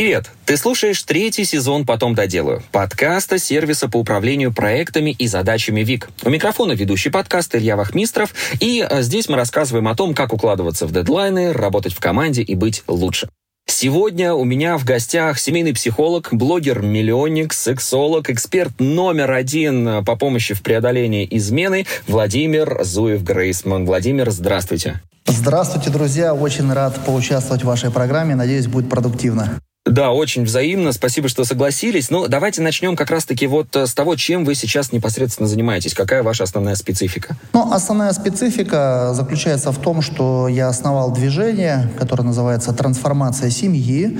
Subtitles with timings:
[0.00, 0.30] Привет!
[0.46, 6.08] Ты слушаешь третий сезон «Потом доделаю» подкаста сервиса по управлению проектами и задачами ВИК.
[6.22, 10.86] У микрофона ведущий подкаст Илья Вахмистров, и э, здесь мы рассказываем о том, как укладываться
[10.86, 13.28] в дедлайны, работать в команде и быть лучше.
[13.66, 20.62] Сегодня у меня в гостях семейный психолог, блогер-миллионник, сексолог, эксперт номер один по помощи в
[20.62, 23.84] преодолении измены Владимир Зуев-Грейсман.
[23.84, 25.02] Владимир, здравствуйте.
[25.26, 26.34] Здравствуйте, друзья.
[26.34, 28.34] Очень рад поучаствовать в вашей программе.
[28.34, 29.60] Надеюсь, будет продуктивно.
[29.86, 30.92] Да, очень взаимно.
[30.92, 32.10] Спасибо, что согласились.
[32.10, 35.94] Ну, давайте начнем как раз-таки вот э, с того, чем вы сейчас непосредственно занимаетесь.
[35.94, 37.34] Какая ваша основная специфика?
[37.54, 44.18] Ну, основная специфика заключается в том, что я основал движение, которое называется «Трансформация семьи».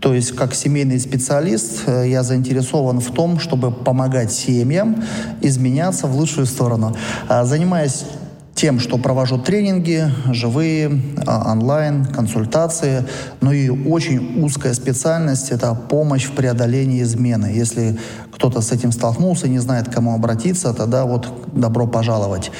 [0.00, 5.04] То есть, как семейный специалист, э, я заинтересован в том, чтобы помогать семьям
[5.42, 6.96] изменяться в лучшую сторону.
[7.28, 8.06] А, занимаясь
[8.54, 13.04] тем, что провожу тренинги, живые, а, онлайн, консультации,
[13.40, 17.46] ну и очень узкая специальность– это помощь в преодолении измены.
[17.46, 17.98] Если
[18.30, 22.50] кто-то с этим столкнулся и не знает, к кому обратиться, тогда вот добро пожаловать.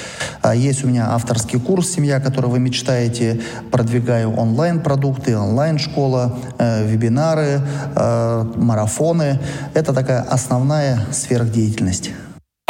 [0.41, 3.41] А, есть у меня авторский курс «Семья», который вы мечтаете.
[3.71, 7.61] Продвигаю онлайн-продукты, онлайн-школа, э, вебинары,
[7.95, 9.39] э, марафоны.
[9.75, 12.11] Это такая основная сверхдеятельность.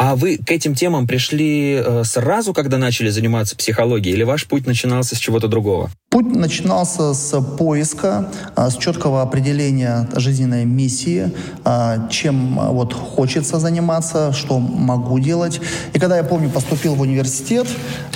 [0.04, 4.66] А вы к этим темам пришли э, сразу, когда начали заниматься психологией, или ваш путь
[4.66, 5.92] начинался с чего-то другого?
[6.10, 11.30] Путь начинался с поиска, а, с четкого определения жизненной миссии,
[11.64, 15.60] а, чем вот хочется заниматься, что могу делать.
[15.92, 17.68] И когда я помню, поступил в университет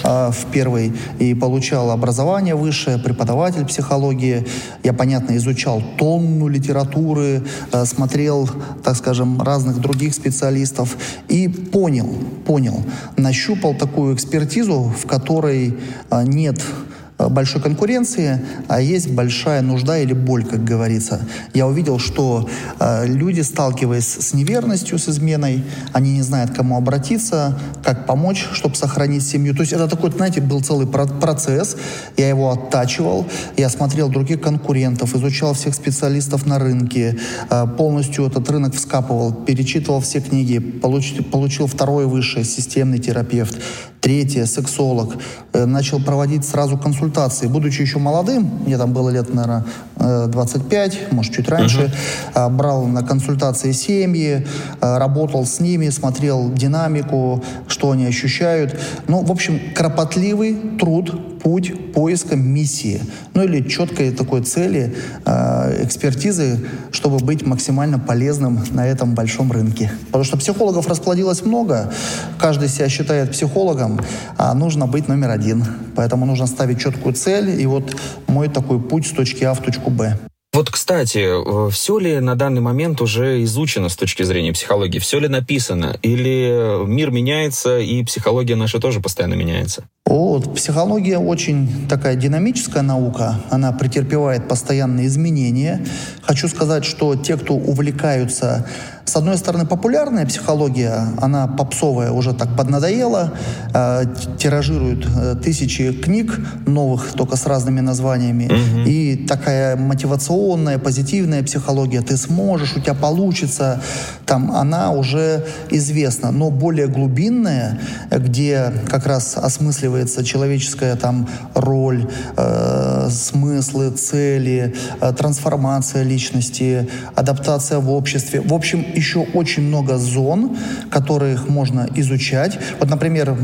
[0.02, 4.46] в первый и получал образование высшее, преподаватель психологии,
[4.84, 7.42] я, понятно, изучал тонну литературы,
[7.84, 8.48] смотрел,
[8.84, 10.96] так скажем, разных других специалистов
[11.28, 12.08] и понял,
[12.46, 12.82] понял,
[13.18, 15.76] нащупал такую экспертизу, в которой
[16.24, 21.20] нет Э, большой конкуренции, а есть большая нужда или боль, как говорится.
[21.54, 26.76] Я увидел, что э, люди, сталкиваясь с неверностью, с изменой, они не знают, к кому
[26.76, 29.54] обратиться, как помочь, чтобы сохранить семью.
[29.54, 31.76] То есть это такой, знаете, был целый процесс.
[32.16, 33.26] Я его оттачивал,
[33.56, 37.18] я смотрел других конкурентов, изучал всех специалистов на рынке,
[37.50, 43.58] э, полностью этот рынок вскапывал, перечитывал все книги, получил, получил второй высший системный терапевт,
[44.06, 45.16] третье сексолог,
[45.52, 49.64] э, начал проводить сразу консультации будучи еще молодым, мне там было лет, наверное,
[49.96, 51.92] 25, может, чуть раньше,
[52.34, 52.50] uh-huh.
[52.50, 54.46] брал на консультации семьи,
[54.80, 58.78] а, работал с ними, смотрел динамику, что они ощущают.
[59.08, 63.00] Ну, в общем, кропотливый труд, путь поиска миссии,
[63.34, 66.60] ну или четкой такой цели, э, экспертизы,
[66.92, 69.90] чтобы быть максимально полезным на этом большом рынке.
[70.06, 71.92] Потому что психологов расплодилось много,
[72.38, 74.00] каждый себя считает психологом,
[74.36, 75.64] а нужно быть номер один.
[75.94, 79.90] Поэтому нужно ставить четкую цель, и вот мой такой путь с точки А в точку
[79.90, 80.18] Б.
[80.56, 84.98] Вот, кстати, э, все ли на данный момент уже изучено с точки зрения психологии?
[84.98, 85.98] Все ли написано?
[86.00, 89.84] Или мир меняется, и психология наша тоже постоянно меняется?
[90.06, 95.84] О, психология очень такая динамическая наука, она претерпевает постоянные изменения.
[96.22, 98.66] Хочу сказать, что те, кто увлекаются
[99.06, 103.32] с одной стороны, популярная психология, она попсовая, уже так поднадоела,
[103.72, 104.04] э,
[104.36, 106.36] тиражирует э, тысячи книг
[106.66, 108.46] новых, только с разными названиями.
[108.46, 108.88] Угу.
[108.88, 113.80] И такая мотивационная, позитивная психология, ты сможешь, у тебя получится,
[114.26, 116.32] там она уже известна.
[116.32, 117.78] Но более глубинная,
[118.10, 127.92] где как раз осмысливается человеческая там роль, э, смыслы, цели, э, трансформация личности, адаптация в
[127.92, 128.40] обществе.
[128.40, 130.56] В общем, еще очень много зон,
[130.90, 132.58] которых можно изучать.
[132.80, 133.36] Вот, например,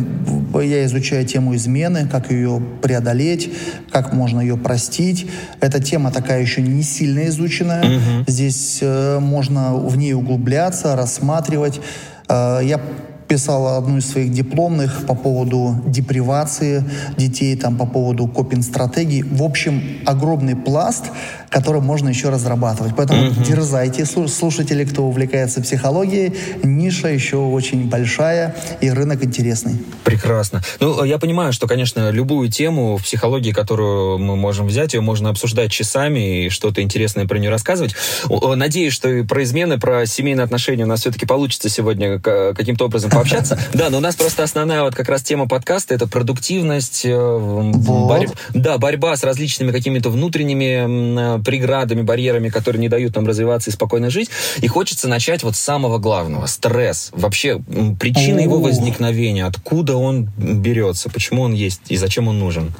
[0.54, 3.52] я изучаю тему измены, как ее преодолеть,
[3.90, 5.30] как можно ее простить.
[5.60, 7.82] Эта тема такая еще не сильно изученная.
[7.82, 8.24] Угу.
[8.26, 11.80] Здесь э, можно в ней углубляться, рассматривать.
[12.28, 12.80] Э, я
[13.28, 16.84] писала одну из своих дипломных по поводу депривации
[17.16, 19.22] детей, там по поводу копинг-стратегий.
[19.22, 21.04] В общем, огромный пласт,
[21.48, 22.94] который можно еще разрабатывать.
[22.96, 23.46] Поэтому uh-huh.
[23.46, 26.34] дерзайте, слушатели, кто увлекается психологией.
[26.62, 29.76] Ниша еще очень большая и рынок интересный.
[30.04, 30.62] Прекрасно.
[30.80, 35.28] Ну, я понимаю, что, конечно, любую тему в психологии, которую мы можем взять, ее можно
[35.28, 37.94] обсуждать часами и что-то интересное про нее рассказывать.
[38.28, 43.10] Надеюсь, что и про измены, про семейные отношения у нас все-таки получится сегодня каким-то образом
[43.22, 43.58] пообщаться.
[43.72, 48.28] Да, но у нас просто основная вот как раз тема подкаста— это продуктивность, э, борь...
[48.54, 53.72] да, борьба с различными какими-то внутренними э, преградами, барьерами, которые не дают нам развиваться и
[53.72, 54.30] спокойно жить.
[54.60, 57.10] И хочется начать вот с самого главного— стресс.
[57.12, 57.60] Вообще,
[57.98, 62.72] причина его возникновения, откуда он берется, почему он есть и зачем он нужен.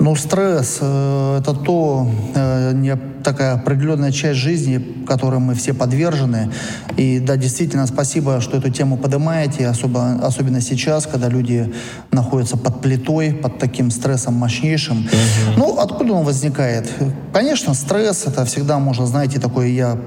[0.00, 6.52] Ну, стресс э,— это то, э, не, такая определенная часть жизни, которым мы все подвержены.
[6.96, 11.74] И да, действительно, спасибо, что эту тему поднимаете, особо, особенно сейчас, когда люди
[12.12, 14.98] находятся под плитой, под таким стрессом мощнейшим.
[14.98, 15.58] Угу.
[15.58, 16.88] Ну, откуда он возникает?
[17.32, 19.98] Конечно, стресс, это всегда можно, знаете, такое, я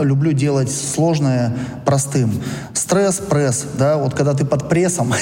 [0.00, 1.52] люблю делать сложное
[1.84, 2.32] простым.
[2.72, 5.12] Стресс, пресс, да, вот когда ты под прессом,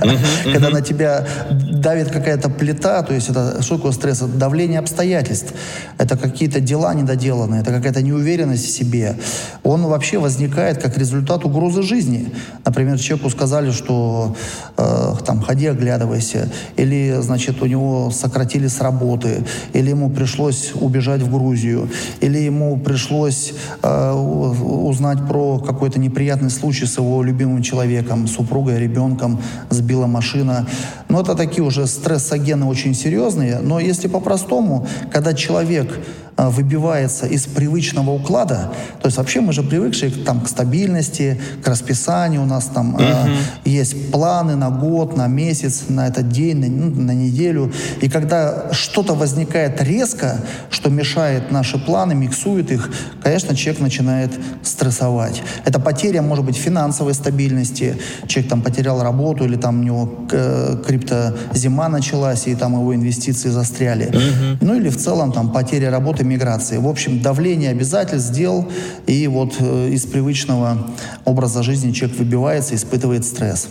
[0.44, 4.22] когда на тебя давит какая-то плита, то есть это что такое стресс?
[4.22, 5.52] Это давление обстоятельств,
[5.98, 9.16] это какие-то дела недоделанные, это какая-то неуверенность в себе.
[9.62, 12.32] Он вообще возникает как результат угрозы жизни.
[12.64, 14.36] Например, человеку сказали, что
[14.76, 21.22] э, там ходи оглядывайся, или значит у него сократили с работы, или ему пришлось убежать
[21.22, 21.88] в Грузию,
[22.20, 23.52] или ему пришлось
[23.82, 29.40] э, узнать про какой-то неприятный случай с его любимым человеком, супругой, ребенком,
[29.70, 30.66] сбила машина.
[31.08, 33.47] Но это такие уже стрессогены очень серьезные.
[33.62, 35.98] Но если по-простому, когда человек
[36.38, 38.70] выбивается из привычного уклада,
[39.00, 43.02] то есть вообще мы же привыкшие там, к стабильности, к расписанию, у нас там угу.
[43.02, 47.72] э, есть планы на год, на месяц, на этот день, на, ну, на неделю.
[48.00, 50.36] И когда что-то возникает резко,
[50.70, 52.90] что мешает наши планы, миксует их,
[53.22, 54.30] конечно, человек начинает
[54.62, 55.42] стрессовать.
[55.64, 57.96] Это потеря, может быть, финансовой стабильности,
[58.26, 63.48] человек там потерял работу или там у него э, криптозима началась, и там его инвестиции
[63.48, 64.06] застряли.
[64.06, 64.58] Угу.
[64.60, 66.76] Ну или в целом там потеря работы, миграции.
[66.76, 68.70] В общем, давление обязательств сделал,
[69.06, 70.90] и вот э, из привычного
[71.24, 73.68] образа жизни человек выбивается, испытывает стресс.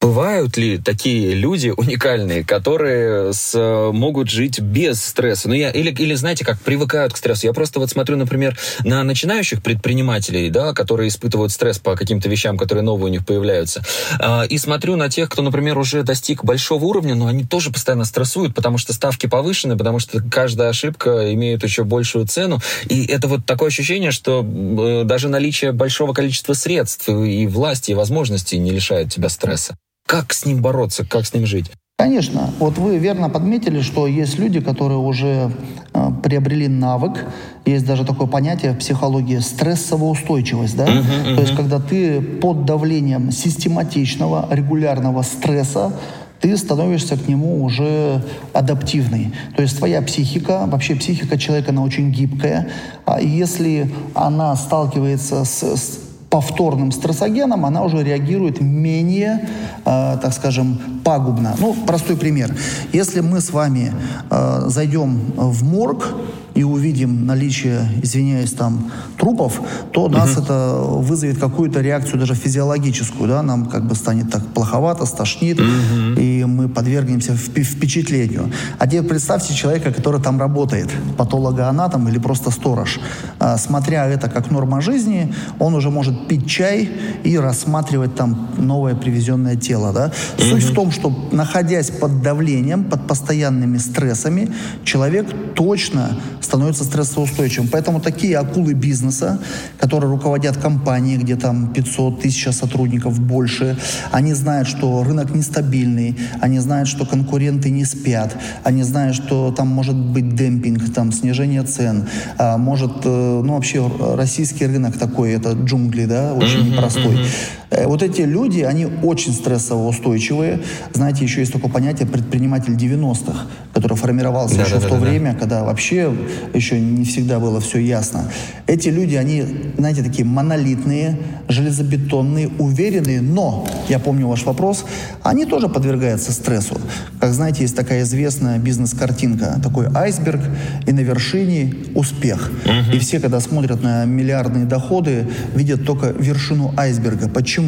[0.00, 3.54] Бывают ли такие люди уникальные, которые с,
[3.92, 5.46] могут жить без стресса?
[5.46, 7.46] Ну, я, или, или, знаете, как привыкают к стрессу?
[7.46, 12.56] Я просто вот смотрю, например, на начинающих предпринимателей, да, которые испытывают стресс по каким-то вещам,
[12.56, 13.82] которые новые у них появляются.
[14.18, 18.06] Э, и смотрю на тех, кто, например, уже достиг большого уровня, но они тоже постоянно
[18.06, 22.58] стрессуют, потому что ставки повышены, потому что каждая ошибка имеет еще большую цену.
[22.88, 27.94] И это вот такое ощущение, что э, даже наличие большого количества средств и власти, и
[27.94, 29.76] возможностей не лишает тебя стресса.
[30.10, 31.70] Как с ним бороться, как с ним жить?
[31.96, 32.50] Конечно.
[32.58, 35.52] Вот вы верно подметили, что есть люди, которые уже
[35.94, 37.26] э, приобрели навык.
[37.64, 40.76] Есть даже такое понятие в психологии стрессовая устойчивость.
[40.76, 40.88] Да?
[40.88, 41.34] Uh-huh, uh-huh.
[41.36, 45.92] То есть, когда ты под давлением систематичного, регулярного стресса
[46.40, 49.32] ты становишься к нему уже адаптивный.
[49.54, 52.68] То есть твоя психика, вообще психика человека, она очень гибкая.
[53.04, 59.48] А если она сталкивается с, с повторным стрессогеном, она уже реагирует менее,
[59.84, 61.56] э, так скажем, пагубно.
[61.58, 62.54] Ну, простой пример.
[62.92, 63.92] Если мы с вами
[64.30, 66.14] э, зайдем в морг,
[66.54, 69.60] и увидим наличие, извиняюсь, там трупов,
[69.92, 70.14] то угу.
[70.14, 75.60] нас это вызовет какую-то реакцию даже физиологическую, да, нам как бы станет так плоховато, стошнит,
[75.60, 76.20] угу.
[76.20, 78.50] и мы подвергнемся впечатлению.
[78.78, 83.00] А теперь представьте человека, который там работает, патологоанатом или просто сторож.
[83.38, 86.90] А, смотря это как норма жизни, он уже может пить чай
[87.24, 90.12] и рассматривать там новое привезенное тело, да.
[90.38, 90.44] Угу.
[90.44, 94.52] Суть в том, что находясь под давлением, под постоянными стрессами,
[94.84, 97.68] человек точно становится стрессоустойчивым.
[97.68, 99.38] Поэтому такие акулы бизнеса,
[99.78, 103.76] которые руководят компанией, где там 500 тысяч сотрудников больше,
[104.10, 109.68] они знают, что рынок нестабильный, они знают, что конкуренты не спят, они знают, что там
[109.68, 112.08] может быть демпинг, там снижение цен,
[112.38, 117.16] а может, э, ну вообще российский рынок такой, это джунгли, да, очень непростой.
[117.16, 120.60] Э, вот эти люди, они очень стрессово устойчивые.
[120.92, 124.96] Знаете, еще есть такое понятие предприниматель 90-х, который формировался да, еще да, в то да,
[124.96, 125.38] время, да.
[125.38, 126.12] когда вообще
[126.52, 128.30] еще не всегда было все ясно.
[128.66, 129.44] Эти люди, они,
[129.78, 131.16] знаете, такие монолитные,
[131.48, 134.84] железобетонные, уверенные, но, я помню ваш вопрос,
[135.22, 136.76] они тоже подвергаются стрессу.
[137.20, 140.40] Как знаете, есть такая известная бизнес-картинка, такой айсберг,
[140.86, 142.50] и на вершине успех.
[142.64, 142.96] Угу.
[142.96, 147.28] И все, когда смотрят на миллиардные доходы, видят только вершину айсберга.
[147.28, 147.59] Почему?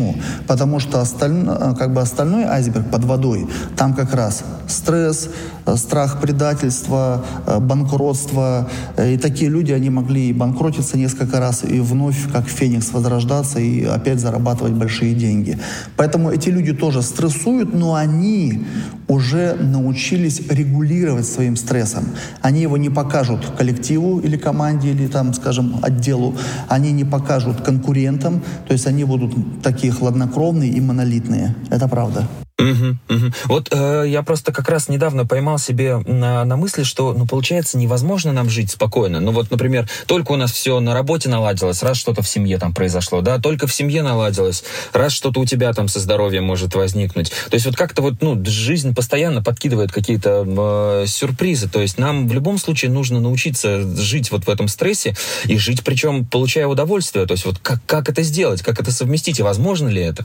[0.46, 1.32] Потому что осталь...
[1.78, 3.46] как бы остальной айсберг под водой,
[3.76, 5.28] там как раз стресс,
[5.64, 8.68] Э, страх предательства, э, банкротства.
[8.96, 13.60] Э, и такие люди, они могли и банкротиться несколько раз, и вновь, как феникс, возрождаться
[13.60, 15.58] и опять зарабатывать большие деньги.
[15.96, 18.64] Поэтому эти люди тоже стрессуют, но они
[19.08, 22.04] уже научились регулировать своим стрессом.
[22.40, 26.34] Они его не покажут коллективу или команде, или там, скажем, отделу.
[26.68, 28.42] Они не покажут конкурентам.
[28.66, 31.54] То есть они будут такие хладнокровные и монолитные.
[31.70, 32.26] Это правда.
[32.62, 33.32] Угу, угу.
[33.46, 37.76] Вот э, я просто как раз недавно поймал себе на, на мысли, что, ну, получается,
[37.76, 39.20] невозможно нам жить спокойно.
[39.20, 42.72] Ну, вот, например, только у нас все на работе наладилось, раз что-то в семье там
[42.72, 47.30] произошло, да, только в семье наладилось, раз что-то у тебя там со здоровьем может возникнуть.
[47.50, 51.68] То есть вот как-то вот, ну, жизнь постоянно подкидывает какие-то э, сюрпризы.
[51.68, 55.82] То есть нам в любом случае нужно научиться жить вот в этом стрессе и жить,
[55.82, 57.26] причем получая удовольствие.
[57.26, 60.24] То есть вот как, как это сделать, как это совместить и возможно ли это?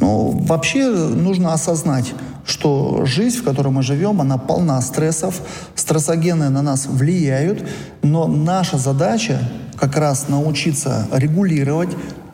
[0.00, 2.14] Ну, вообще нужно осознать,
[2.46, 5.40] что жизнь, в которой мы живем, она полна стрессов,
[5.74, 7.68] стрессогены на нас влияют,
[8.02, 9.40] но наша задача
[9.76, 11.90] как раз научиться регулировать,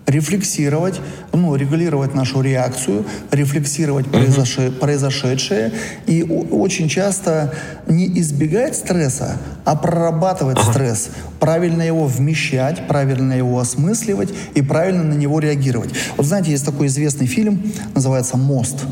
[0.07, 1.01] рефлексировать,
[1.33, 5.73] ну, регулировать нашу реакцию, рефлексировать произоше, произошедшее
[6.07, 7.55] и очень часто
[7.87, 10.73] не избегать стресса, а прорабатывать ага.
[10.73, 11.09] стресс,
[11.41, 15.91] правильно его вмещать, правильно его осмысливать и правильно на него реагировать.
[16.17, 18.85] Вот знаете, есть такой известный фильм, называется «Мост».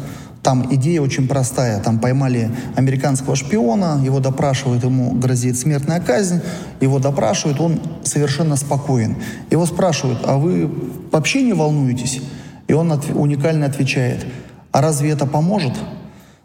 [0.42, 1.80] Там идея очень простая.
[1.80, 6.40] Там поймали американского шпиона, его допрашивают, ему грозит смертная казнь,
[6.80, 9.16] его допрашивают, он совершенно спокоен.
[9.50, 10.68] Его спрашивают, а вы
[11.12, 12.20] вообще не волнуетесь?
[12.66, 14.26] И он от, уникально отвечает,
[14.72, 15.75] а разве это поможет?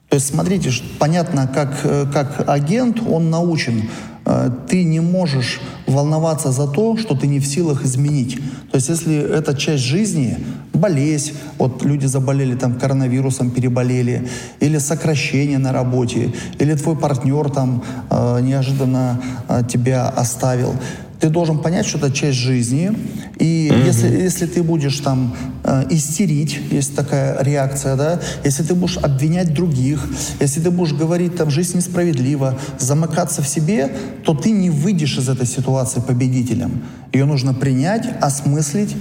[0.09, 3.89] То есть, смотрите, понятно, как, э, как агент, он научен
[4.27, 8.35] Э, ты не можешь волноваться за то, что ты не в силах изменить.
[8.71, 10.37] То есть если это часть жизни,
[10.77, 14.27] болезнь, вот люди заболели там коронавирусом, переболели,
[14.59, 20.73] или сокращение на работе, или твой партнер там э, неожиданно э, тебя оставил,
[21.19, 22.91] ты должен понять, что это часть жизни.
[23.39, 23.85] И mm-hmm.
[23.85, 29.53] если, если ты будешь там э, истерить, есть такая реакция, да, если ты будешь обвинять
[29.53, 29.99] других,
[30.39, 33.91] если ты будешь говорить, там, жизнь несправедлива, замыкаться в себе,
[34.23, 36.83] то ты не выйдешь из этой ситуации победителем.
[37.13, 38.95] Ее нужно принять, осмыслить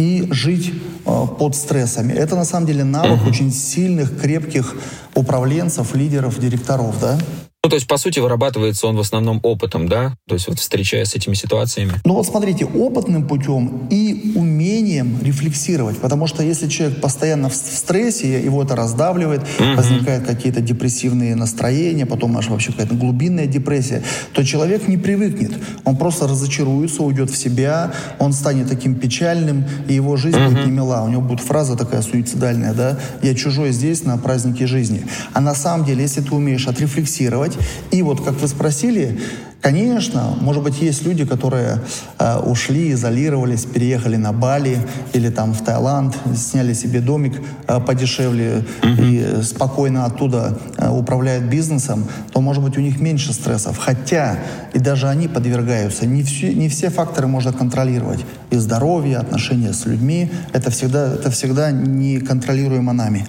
[0.00, 0.72] и жить
[1.04, 2.12] э, под стрессами.
[2.12, 3.28] Это на самом деле навык mm-hmm.
[3.28, 4.74] очень сильных, крепких
[5.14, 7.18] управленцев, лидеров, директоров, да.
[7.62, 10.14] Ну, то есть, по сути, вырабатывается он в основном опытом, да?
[10.26, 11.92] То есть, вот встречаясь с этими ситуациями.
[12.06, 14.49] Ну, вот смотрите, опытным путем и умением
[14.98, 15.98] рефлексировать.
[15.98, 19.76] Потому что если человек постоянно в, стрессе, его это раздавливает, угу.
[19.76, 25.52] возникают какие-то депрессивные настроения, потом аж вообще какая-то глубинная депрессия, то человек не привыкнет.
[25.84, 30.50] Он просто разочаруется, уйдет в себя, он станет таким печальным, и его жизнь угу.
[30.50, 31.02] будет не мила.
[31.02, 32.98] У него будет фраза такая суицидальная, да?
[33.22, 35.04] «Я чужой здесь на празднике жизни».
[35.32, 37.56] А на самом деле, если ты умеешь отрефлексировать.
[37.90, 39.20] И вот, как вы спросили,
[39.60, 41.80] Конечно, может быть, есть люди, которые
[42.18, 44.78] э, ушли, изолировались, переехали на Бали
[45.12, 49.40] или там в Таиланд, сняли себе домик э, подешевле mm-hmm.
[49.40, 53.76] и спокойно оттуда э, управляют бизнесом, то, может быть, у них меньше стрессов.
[53.76, 54.38] Хотя
[54.72, 56.06] и даже они подвергаются.
[56.06, 58.24] Не все, не все факторы можно контролировать.
[58.50, 63.26] И здоровье, отношения с людьми, это всегда, это всегда неконтролируемо нами.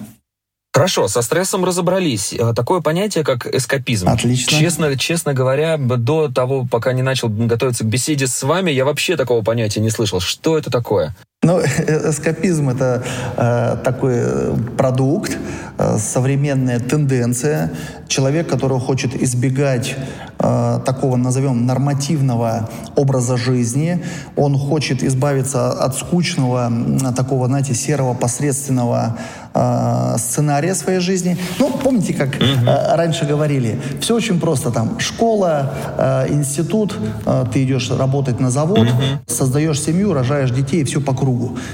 [0.72, 2.32] Хорошо, со стрессом разобрались.
[2.32, 4.08] Э, такое понятие, как эскапизм.
[4.08, 4.58] Отлично.
[4.58, 9.16] Честно, честно говоря, до того, пока не начал готовиться к беседе с вами, я вообще
[9.18, 10.18] такого понятия не слышал.
[10.20, 11.14] Что это такое?
[11.44, 13.02] Ну, эскапизм это
[13.36, 15.36] э, такой э, продукт,
[15.76, 17.72] э, современная тенденция.
[18.06, 19.96] Человек, который хочет избегать
[20.38, 24.04] э, такого, назовем, нормативного образа жизни,
[24.36, 26.70] он хочет избавиться от скучного,
[27.16, 29.18] такого, знаете, серого, посредственного
[29.52, 31.36] э, сценария своей жизни.
[31.58, 34.70] Ну, помните, как э, раньше говорили, все очень просто.
[34.70, 36.96] Там школа, э, институт,
[37.26, 38.86] э, ты идешь работать на завод,
[39.26, 41.31] создаешь семью, рожаешь детей, все по кругу.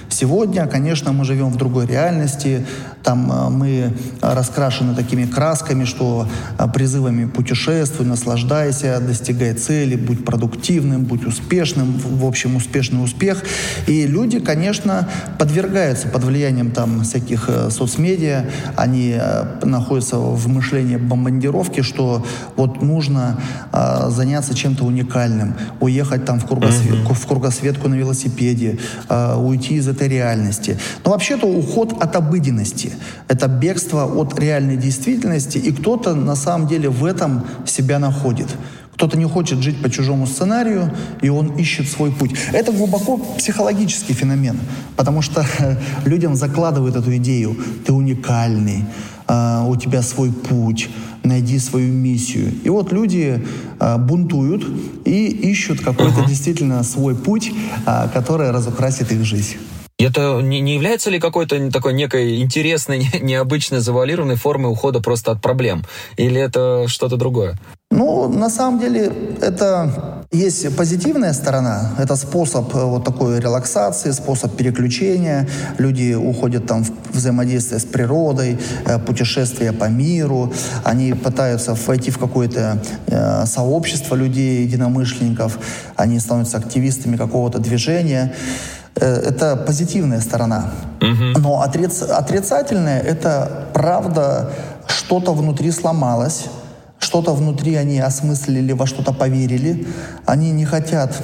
[0.08, 2.66] Сегодня, конечно, мы живем в другой реальности.
[3.02, 6.26] Там э, мы раскрашены такими красками, что
[6.58, 13.42] э, призывами путешествуй, наслаждайся, достигай цели, будь продуктивным, будь успешным, в общем, успешный успех.
[13.86, 18.46] И люди, конечно, подвергаются под влиянием там всяких э, соцмедиа,
[18.76, 19.16] они
[19.62, 22.24] находятся в мышлении бомбардировки, что
[22.56, 23.40] вот нужно
[24.08, 27.14] заняться чем-то уникальным, уехать там в, кругосвет, mm-hmm.
[27.14, 28.78] в кругосветку на велосипеде,
[29.48, 30.78] уйти из этой реальности.
[31.04, 32.92] Но вообще-то уход от обыденности.
[33.28, 38.48] Это бегство от реальной действительности, и кто-то на самом деле в этом себя находит.
[38.98, 42.32] Кто-то не хочет жить по чужому сценарию, и он ищет свой путь.
[42.52, 44.58] Это глубоко психологический феномен,
[44.96, 45.46] потому что
[46.04, 47.56] людям закладывают эту идею.
[47.86, 48.86] Ты уникальный,
[49.28, 50.88] а, у тебя свой путь,
[51.22, 52.52] найди свою миссию.
[52.64, 53.46] И вот люди
[53.78, 54.66] а, бунтуют
[55.04, 56.28] и ищут какой-то uh-huh.
[56.28, 57.52] действительно свой путь,
[57.86, 59.58] а, который разукрасит их жизнь.
[59.96, 65.40] Это не, не является ли какой-то такой некой интересной, необычной, завуалированной формой ухода просто от
[65.40, 65.84] проблем?
[66.16, 67.56] Или это что-то другое?
[67.98, 74.54] Ну, на самом деле, это Есть позитивная сторона, это способ э, вот такой релаксации, способ
[74.56, 75.48] переключения.
[75.78, 80.52] Люди уходят там в взаимодействие с природой, э, путешествия по миру.
[80.84, 85.58] Они пытаются войти в какое-то э, сообщество людей, единомышленников.
[85.96, 88.34] Они становятся активистами какого-то движения.
[88.94, 90.72] Это позитивная сторона.
[91.36, 94.50] Но отриц, отрицательная— это правда,
[94.88, 96.46] что-то внутри сломалось,
[97.08, 99.86] что-то внутри они осмыслили, во что-то поверили.
[100.26, 101.16] Они не хотят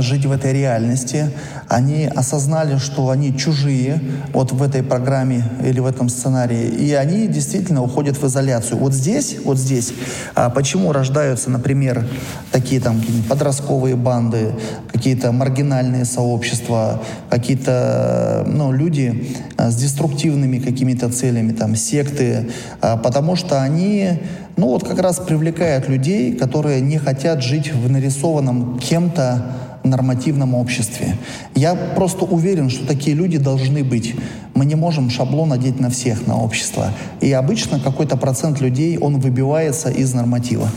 [0.00, 1.30] жить в этой реальности.
[1.68, 4.00] Они осознали, что они чужие
[4.32, 6.66] вот в этой программе или в этом сценарии.
[6.66, 8.78] И они действительно уходят в изоляцию.
[8.78, 9.92] Вот здесь, вот здесь,
[10.34, 12.04] а почему рождаются, например,
[12.50, 14.54] такие там подростковые банды,
[14.92, 23.36] какие-то маргинальные сообщества, какие-то ну, люди а, с деструктивными какими-то целями, там, секты, а, потому
[23.36, 24.20] что они
[24.56, 29.52] ну вот как раз привлекают людей, которые не хотят жить в нарисованном кем-то
[29.84, 31.16] нормативном обществе.
[31.54, 34.14] Я просто уверен, что такие люди должны быть.
[34.54, 36.92] Мы не можем шаблон одеть на всех, на общество.
[37.20, 40.68] И обычно какой-то процент людей, он выбивается из норматива.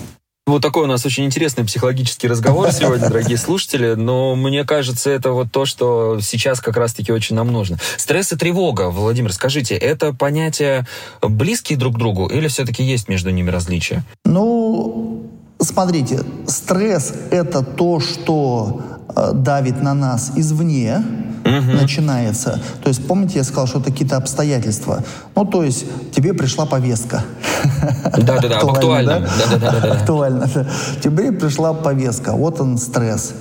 [0.49, 5.31] Вот такой у нас очень интересный психологический разговор сегодня, дорогие слушатели, но мне кажется, это
[5.31, 7.77] вот то, что сейчас как раз-таки очень нам нужно.
[7.97, 10.87] Стресс и тревога, Владимир, скажите, это понятия
[11.21, 14.03] близкие друг к другу или все-таки есть между ними различия?
[14.25, 18.81] Ну, смотрите, стресс— это то, что
[19.15, 21.03] Э, давит на нас извне,
[21.43, 21.71] угу.
[21.71, 22.59] начинается.
[22.83, 25.03] То есть, помните, я сказал, что это какие-то обстоятельства.
[25.35, 27.23] Ну, то есть, тебе пришла повестка.
[28.17, 29.27] Да-да-да, актуально.
[29.91, 30.47] Актуально.
[31.01, 33.33] Тебе пришла повестка, вот он стресс.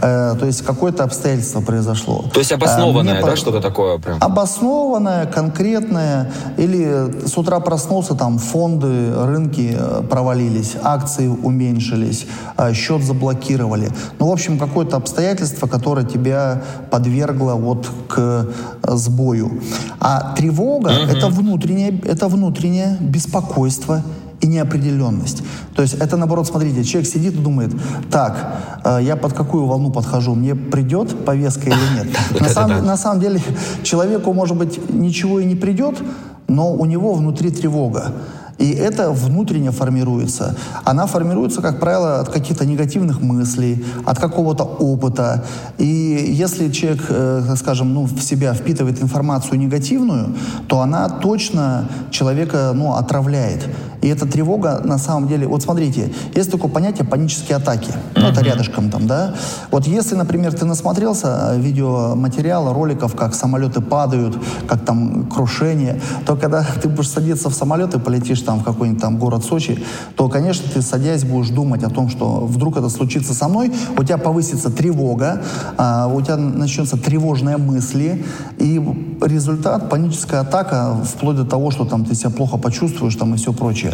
[0.00, 2.24] Э, то есть какое-то обстоятельство произошло.
[2.32, 4.18] То есть обоснованное, э, да, что-то такое прям?
[4.20, 6.30] Обоснованное, конкретное.
[6.56, 12.26] Или с утра проснулся, там фонды, рынки э, провалились, акции уменьшились,
[12.74, 13.90] счет заблокировали.
[14.18, 18.46] Ну, в общем, какое-то обстоятельство, которое тебя подвергло вот к
[18.84, 19.60] сбою.
[20.00, 21.16] А тревога угу.
[21.16, 24.02] это внутреннее, это внутреннее беспокойство
[24.40, 25.42] и неопределенность.
[25.74, 27.72] То есть это наоборот, смотрите, человек сидит и думает,
[28.10, 32.06] так, э, я под какую волну подхожу, мне придет повестка или нет.
[32.40, 33.40] На самом, на самом деле
[33.82, 36.02] человеку, может быть, ничего и не придет,
[36.46, 38.12] но у него внутри тревога.
[38.58, 40.56] И это внутренне формируется.
[40.84, 45.44] Она формируется, как правило, от каких-то негативных мыслей, от какого-то опыта.
[45.78, 50.34] И если человек, э, скажем, ну, в себя впитывает информацию негативную,
[50.66, 53.68] то она точно человека ну, отравляет.
[54.00, 57.92] И эта тревога, на самом деле, вот смотрите, есть такое понятие панические атаки.
[58.14, 59.34] Ну, это рядышком там, да.
[59.70, 66.36] Вот если, например, ты насмотрелся э, видеоматериала, роликов, как самолеты падают, как там крушение, то
[66.36, 69.84] когда ты будешь садиться в самолет и полетишь там в какой-нибудь там город Сочи,
[70.16, 74.04] то, конечно, ты, садясь, будешь думать о том, что вдруг это случится со мной, у
[74.04, 75.42] тебя повысится тревога,
[75.76, 78.24] а, у тебя начнется тревожные мысли,
[78.58, 78.80] и
[79.22, 83.52] результат, паническая атака, вплоть до того, что там ты себя плохо почувствуешь там и все
[83.52, 83.87] прочее.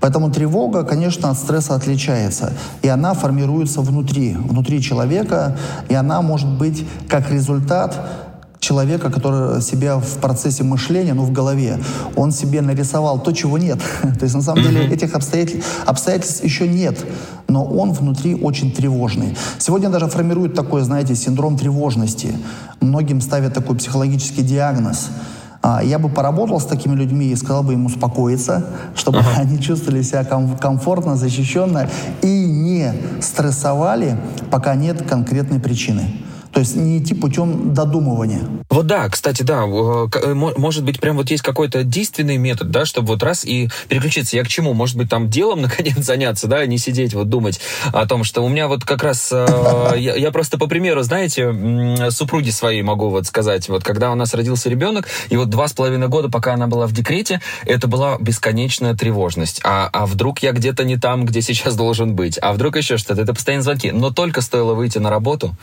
[0.00, 5.56] Поэтому тревога, конечно, от стресса отличается, и она формируется внутри, внутри человека,
[5.88, 7.96] и она может быть как результат
[8.66, 11.78] человека, который себя в процессе мышления, ну, в голове,
[12.16, 13.78] он себе нарисовал то, чего нет.
[14.02, 16.98] то есть, на самом деле, этих обстоятельств, обстоятельств еще нет,
[17.48, 19.36] но он внутри очень тревожный.
[19.58, 22.34] Сегодня даже формируют такой, знаете, синдром тревожности.
[22.80, 25.10] Многим ставят такой психологический диагноз.
[25.68, 29.30] А, я бы поработал с такими людьми и сказал бы им успокоиться, чтобы ага.
[29.38, 31.88] они чувствовали себя ком- комфортно, защищенно
[32.22, 34.16] и не стрессовали,
[34.52, 36.04] пока нет конкретной причины.
[36.56, 38.40] То есть не идти путем додумывания.
[38.70, 42.86] Вот да, кстати, да, э, э, может быть, прям вот есть какой-то действенный метод, да,
[42.86, 44.38] чтобы вот раз и переключиться.
[44.38, 44.72] Я к чему?
[44.72, 47.60] Может быть, там делом, наконец, заняться, да, а не сидеть вот думать
[47.92, 52.48] о том, что у меня вот как раз, э, я, просто по примеру, знаете, супруги
[52.48, 56.08] своей могу вот сказать, вот когда у нас родился ребенок, и вот два с половиной
[56.08, 59.60] года, пока она была в декрете, это была бесконечная тревожность.
[59.62, 62.38] А, а вдруг я где-то не там, где сейчас должен быть?
[62.40, 63.20] А вдруг еще что-то?
[63.20, 63.92] Это постоянные звонки.
[63.92, 65.54] Но только стоило выйти на работу,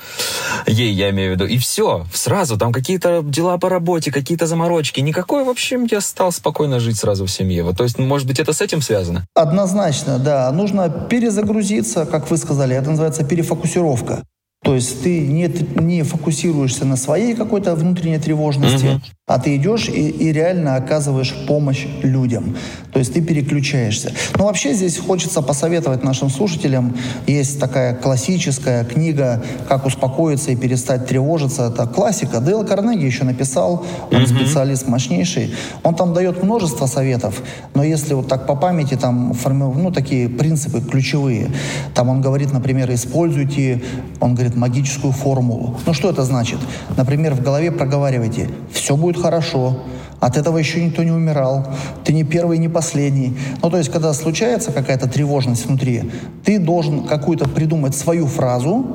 [0.84, 1.46] ей, я имею в виду.
[1.46, 5.00] И все, сразу, там какие-то дела по работе, какие-то заморочки.
[5.00, 7.64] Никакой, в общем, я стал спокойно жить сразу в семье.
[7.64, 9.26] Вот, то есть, может быть, это с этим связано?
[9.36, 10.52] Однозначно, да.
[10.52, 14.24] Нужно перезагрузиться, как вы сказали, это называется перефокусировка.
[14.64, 19.02] То есть ты не, не фокусируешься на своей какой-то внутренней тревожности, угу.
[19.26, 22.58] А ты идешь и, и реально оказываешь помощь людям.
[22.92, 24.12] То есть ты переключаешься.
[24.38, 26.94] Но вообще здесь хочется посоветовать нашим слушателям.
[27.26, 31.70] Есть такая классическая книга «Как успокоиться и перестать тревожиться».
[31.74, 32.42] Это классика.
[32.42, 34.28] Дейл Карнеги еще написал, он mm-hmm.
[34.28, 35.56] специалист мощнейший.
[35.84, 37.42] Он там дает множество советов,
[37.74, 41.50] но если вот так по памяти там формируют, ну, такие принципы ключевые.
[41.96, 43.82] Там он говорит, например, используйте,
[44.20, 45.80] он говорит, магическую формулу.
[45.86, 46.60] Ну, что это значит?
[46.98, 49.78] Например, в голове проговаривайте «все будет будет хорошо.
[50.20, 51.68] От этого еще никто не умирал.
[52.04, 53.38] Ты не первый, не последний.
[53.62, 56.12] Ну, то есть, когда случается какая-то тревожность внутри,
[56.44, 58.86] ты должен какую-то придумать свою фразу,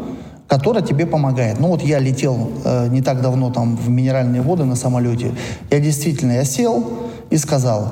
[0.46, 1.61] которая тебе помогает.
[1.61, 5.33] Ну вот я летел э, не так давно там в минеральные воды на самолете.
[5.70, 6.85] Я действительно, я сел
[7.31, 7.90] и сказал,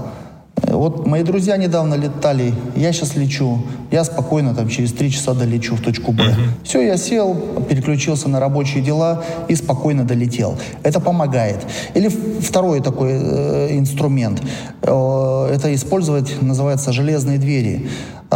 [0.63, 3.59] вот мои друзья недавно летали, я сейчас лечу,
[3.91, 6.23] я спокойно там через три часа долечу в точку Б.
[6.23, 6.65] Uh-huh.
[6.65, 7.35] Все, я сел,
[7.69, 10.59] переключился на рабочие дела и спокойно долетел.
[10.83, 11.59] Это помогает.
[11.95, 14.43] Или второй такой э, инструмент,
[14.83, 17.89] э, это использовать, называется, железные двери.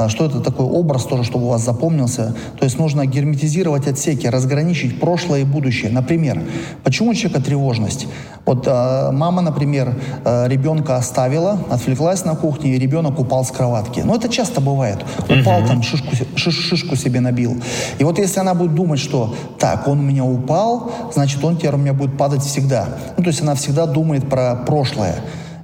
[0.04, 2.34] А что это такой образ тоже, чтобы у вас запомнился?
[2.58, 5.90] То есть нужно герметизировать отсеки, разграничить прошлое и будущее.
[5.90, 6.42] Например,
[6.84, 8.06] почему у человека тревожность?
[8.46, 14.00] Вот э, мама, например, э, ребенка оставила, отвлеклась на кухне, и ребенок упал с кроватки.
[14.00, 15.04] Ну, это часто бывает.
[15.28, 17.60] Упал там, шишку, шиш, шишку себе набил.
[17.98, 21.74] И вот если она будет думать, что так, он у меня упал, значит, он теперь
[21.74, 22.88] у меня будет падать всегда.
[23.18, 25.16] Ну, то есть она всегда думает про прошлое.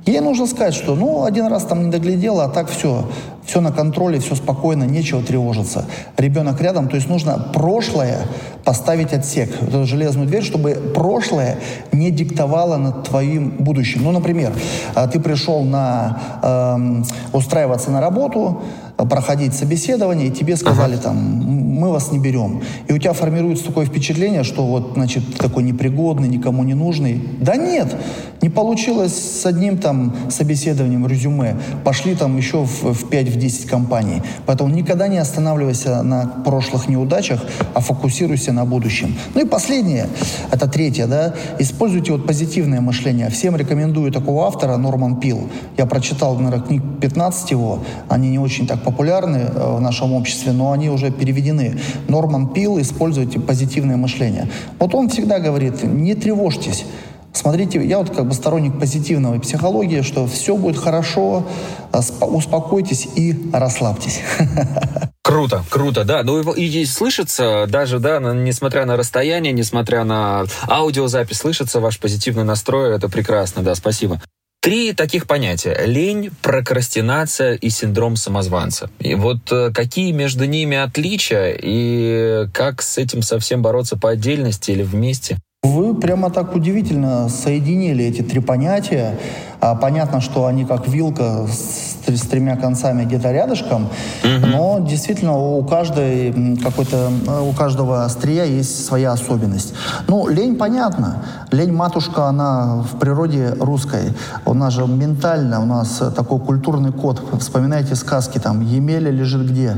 [0.06, 3.08] Ей нужно сказать, что ну один раз там не доглядела, а так все,
[3.46, 5.86] все на контроле, все спокойно, нечего тревожиться.
[6.16, 8.18] Ребенок рядом, то есть нужно прошлое
[8.64, 11.58] поставить отсек, эту железную дверь, чтобы прошлое
[11.92, 14.02] не диктовало над твоим будущим.
[14.02, 14.52] Ну, например,
[14.94, 18.62] а, ты пришел на э, устраиваться на работу,
[18.96, 21.04] проходить собеседование, и тебе сказали ага.
[21.04, 22.62] там, мы вас не берем.
[22.88, 27.22] И у тебя формируется такое впечатление, что вот, значит, такой непригодный, никому не нужный.
[27.38, 27.94] Да нет,
[28.40, 31.56] не получилось с одним там собеседованием, резюме.
[31.84, 34.22] Пошли там еще в, в 5-10 компаний.
[34.46, 39.14] Поэтому никогда не останавливайся на прошлых неудачах, а фокусируйся на будущем.
[39.34, 40.08] Ну и последнее,
[40.50, 43.28] это третье, да, используйте вот позитивное мышление.
[43.28, 45.48] Всем рекомендую такого автора, Норман Пил.
[45.76, 50.52] Я прочитал, наверное, книг 15 его, они не очень так популярны э, в нашем обществе,
[50.52, 51.78] но они уже переведены.
[52.08, 54.48] Норман Пил, используйте позитивное мышление.
[54.78, 56.84] Вот он всегда говорит, не тревожьтесь.
[57.32, 61.44] Смотрите, я вот как бы сторонник позитивной психологии, что все будет хорошо,
[61.92, 64.20] э, успокойтесь и расслабьтесь.
[65.22, 66.22] Круто, круто, да.
[66.22, 72.44] Ну и, и слышится даже, да, несмотря на расстояние, несмотря на аудиозапись, слышится ваш позитивный
[72.44, 72.94] настрой.
[72.94, 74.20] Это прекрасно, да, спасибо.
[74.66, 75.78] Три таких понятия.
[75.86, 78.90] Лень, прокрастинация и синдром самозванца.
[78.98, 84.72] И вот э, какие между ними отличия и как с этим совсем бороться по отдельности
[84.72, 85.38] или вместе?
[85.62, 89.16] Вы прямо так удивительно соединили эти три понятия.
[89.60, 93.84] А, понятно, что они как вилка с, с тремя концами где-то рядышком,
[94.22, 94.46] угу.
[94.46, 97.10] но действительно у каждой какой-то
[97.42, 99.74] у каждого острия есть своя особенность.
[100.06, 101.22] Ну, лень понятно.
[101.50, 104.12] Лень матушка, она в природе русской.
[104.44, 107.22] У нас же ментально, у нас такой культурный код.
[107.40, 109.76] Вспоминайте сказки, там, Емеля лежит где?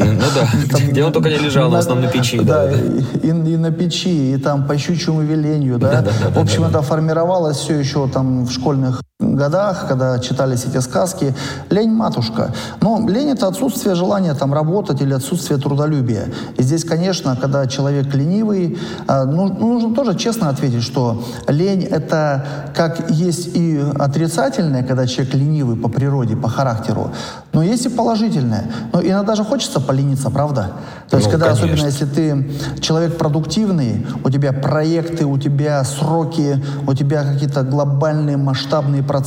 [0.00, 2.40] Ну да, где он только не лежал, в основном на печи.
[2.40, 6.04] Да, и на печи, и там по щучьему велению, да.
[6.34, 9.02] В общем, это формировалось все еще там в школе школьных
[9.36, 11.34] годах, когда читались эти сказки,
[11.70, 12.52] лень матушка.
[12.80, 16.26] Но лень это отсутствие желания там работать или отсутствие трудолюбия.
[16.56, 22.44] И здесь, конечно, когда человек ленивый, а, ну, нужно тоже честно ответить, что лень это
[22.74, 27.12] как есть и отрицательное, когда человек ленивый по природе, по характеру,
[27.52, 28.70] но есть и положительное.
[28.92, 30.72] Но иногда же хочется полениться, правда?
[31.10, 31.66] То есть, ну, когда, конечно.
[31.66, 38.36] особенно если ты человек продуктивный, у тебя проекты, у тебя сроки, у тебя какие-то глобальные
[38.36, 39.21] масштабные процессы,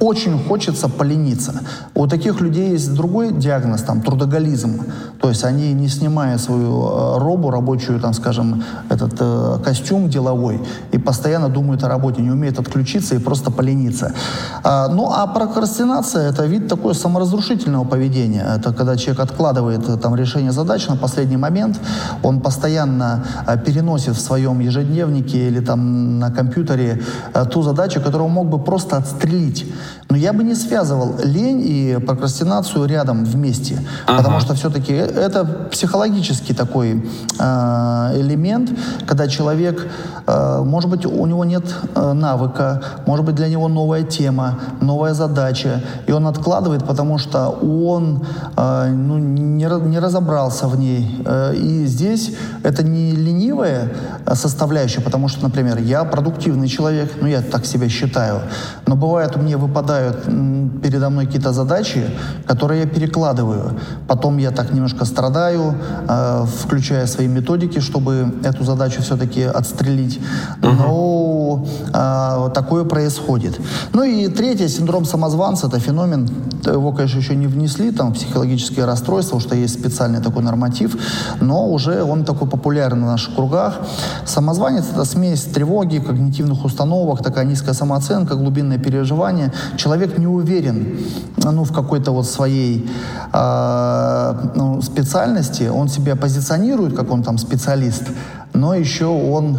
[0.00, 1.52] очень хочется полениться.
[1.94, 4.80] У таких людей есть другой диагноз, там, трудоголизм.
[5.20, 10.60] То есть они, не снимая свою э, робу рабочую, там, скажем, этот э, костюм деловой,
[11.04, 14.12] постоянно думают о работе, не умеют отключиться и просто полениться.
[14.62, 18.46] А, ну, а прокрастинация– это вид такой саморазрушительного поведения.
[18.56, 21.80] Это когда человек откладывает э, там, решение задач на последний момент,
[22.22, 27.02] он постоянно э, переносит в своем ежедневнике или там на компьютере
[27.34, 29.66] э, ту задачу, которую он мог бы просто отстрелить.
[30.10, 34.18] Но я бы не связывал лень и прокрастинацию рядом вместе, ага.
[34.18, 37.04] потому что все-таки это психологический такой
[37.38, 38.70] э, элемент,
[39.06, 39.90] когда человек,
[40.26, 45.14] э, может быть, у него нет э, навыка, может быть, для него новая тема, новая
[45.14, 48.24] задача, и он откладывает, потому что он
[48.56, 51.22] э, ну, не, не разобрался в ней.
[51.26, 53.92] Э, и здесь это не ленивое
[54.26, 58.40] э, составляющая, потому что, например, я продуктивный человек, ну, я так себя считаю,
[58.86, 60.24] но бывает, у меня выпадают
[60.82, 62.04] передо мной какие-то задачи,
[62.46, 63.78] которые я перекладываю.
[64.06, 65.74] Потом я так немножко страдаю,
[66.60, 70.20] включая свои методики, чтобы эту задачу все-таки отстрелить.
[70.86, 73.60] Но э, такое происходит.
[73.92, 76.28] Ну и третье, синдром самозванца, это феномен,
[76.64, 80.96] его, конечно, еще не внесли, там, психологические расстройства, что есть специальный такой норматив,
[81.40, 83.78] но уже он такой популярен в наших кругах.
[84.24, 89.52] Самозванец— это смесь тревоги, когнитивных установок, такая низкая самооценка, глубинное переживание.
[89.76, 90.98] Человек не уверен
[91.36, 92.88] ну, в какой-то вот своей
[93.32, 98.04] э, ну, специальности, он себя позиционирует, как он там специалист,
[98.52, 99.58] но еще он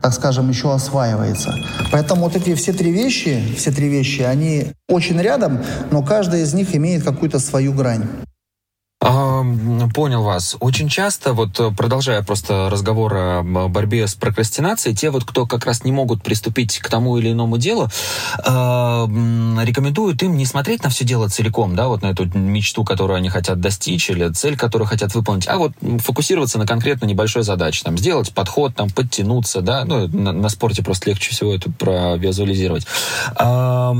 [0.00, 1.52] так скажем, еще осваивается.
[1.90, 6.54] Поэтому вот эти все три вещи, все три вещи, они очень рядом, но каждая из
[6.54, 8.04] них имеет какую-то свою грань.
[9.00, 10.56] Понял вас.
[10.58, 15.66] Очень часто, вот э, продолжая просто разговор о борьбе с прокрастинацией, те вот, кто как
[15.66, 18.48] раз не могут приступить к тому или иному делу, э,
[19.64, 23.28] рекомендуют им не смотреть на все дело целиком, да, вот на эту мечту, которую они
[23.28, 27.96] хотят достичь, или цель, которую хотят выполнить, а вот фокусироваться на конкретно небольшой задаче, там,
[27.96, 32.86] сделать подход, там, подтянуться, да, ну, на, на спорте просто легче всего это провизуализировать.
[33.38, 33.92] Э,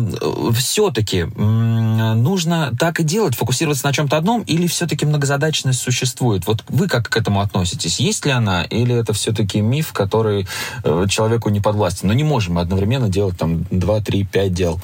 [0.57, 6.47] все-таки нужно так и делать, фокусироваться на чем-то одном, или все-таки многозадачность существует.
[6.47, 8.01] Вот вы как к этому относитесь?
[8.01, 10.47] Есть ли она, или это все-таки миф, который
[10.83, 12.09] э, человеку не подвластен?
[12.09, 14.81] Но не можем мы одновременно делать там 2, 3, 5 дел.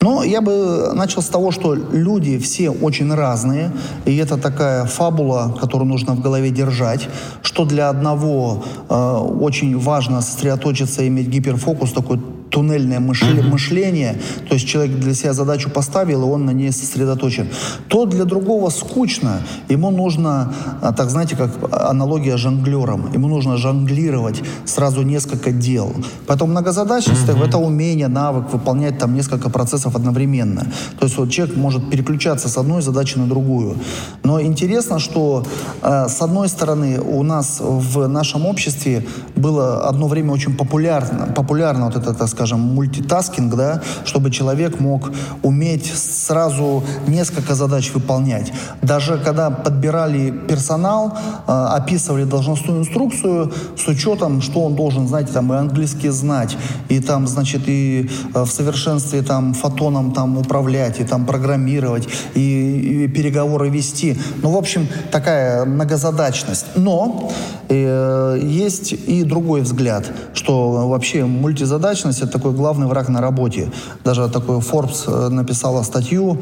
[0.00, 3.72] Ну, я бы начал с того, что люди все очень разные,
[4.06, 7.08] и это такая фабула, которую нужно в голове держать,
[7.42, 12.20] что для одного э, очень важно сосредоточиться, иметь гиперфокус, такой
[12.56, 13.50] туннельное мышление, uh-huh.
[13.50, 14.16] мышление,
[14.48, 17.48] то есть человек для себя задачу поставил, и он на ней сосредоточен,
[17.88, 24.42] то для другого скучно, ему нужно, а, так знаете, как аналогия жонглером, ему нужно жонглировать
[24.64, 25.92] сразу несколько дел.
[26.26, 27.46] Поэтому многозадачность uh-huh.
[27.46, 30.66] это умение, навык выполнять там несколько процессов одновременно.
[30.98, 33.76] То есть вот человек может переключаться с одной задачи на другую.
[34.22, 35.44] Но интересно, что
[35.82, 41.84] э, с одной стороны у нас в нашем обществе было одно время очень популярно, популярно
[41.86, 45.10] вот это, так скажем, мультитаскинг, да, чтобы человек мог
[45.42, 48.52] уметь сразу несколько задач выполнять.
[48.82, 55.52] Даже когда подбирали персонал, э, описывали должностную инструкцию с учетом, что он должен, знаете, там
[55.52, 56.56] и английский знать,
[56.88, 63.04] и там, значит, и э, в совершенстве там фотоном там управлять, и там программировать, и,
[63.04, 64.16] и переговоры вести.
[64.42, 66.66] Ну, в общем, такая многозадачность.
[66.76, 67.32] Но
[67.68, 70.04] э, есть и другой взгляд,
[70.34, 73.72] что вообще мультизадачность это такой главный враг на работе.
[74.04, 76.38] Даже такой Forbes э, написала статью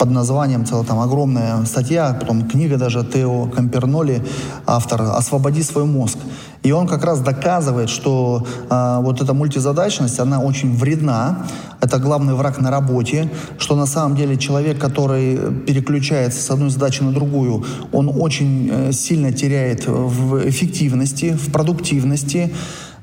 [0.00, 4.24] под названием, целая там огромная статья, потом книга даже Тео Камперноли,
[4.66, 6.16] автор «Освободи свой мозг».
[6.62, 11.46] И он как раз доказывает, что э, вот эта мультизадачность, она очень вредна,
[11.82, 17.02] это главный враг на работе, что на самом деле человек, который переключается с одной задачи
[17.02, 22.54] на другую, он очень э, сильно теряет в эффективности, в продуктивности.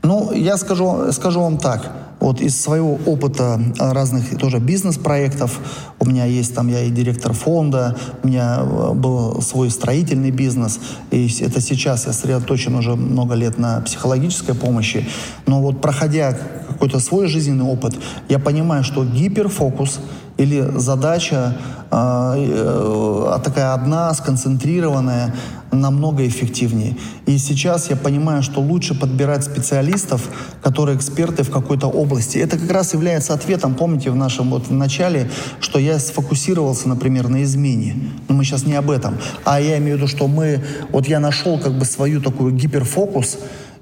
[0.02, 1.92] Ну, я скажу, скажу вам так–
[2.28, 5.60] вот из своего опыта а, разных тоже бизнес-проектов,
[5.98, 10.82] у меня есть там, я и директор фонда, у меня э, был свой строительный бизнес,
[11.10, 15.08] и это сейчас я сосредоточен уже много лет на психологической помощи,
[15.46, 16.38] но вот проходя
[16.68, 17.96] какой-то свой жизненный опыт,
[18.28, 20.02] я понимаю, что гиперфокус
[20.38, 21.58] или задача
[21.92, 25.34] э, такая одна, сконцентрированная,
[25.72, 26.96] намного эффективнее.
[27.26, 30.30] И сейчас я понимаю, что лучше подбирать специалистов,
[30.62, 32.38] которые эксперты в какой-то области.
[32.38, 37.28] Это как раз является ответом, помните, в нашем вот в начале, что я сфокусировался, например,
[37.28, 37.96] на измене.
[38.28, 39.18] Но мы сейчас не об этом.
[39.44, 43.38] А я имею в виду, что мы, вот я нашел как бы свою такую гиперфокус,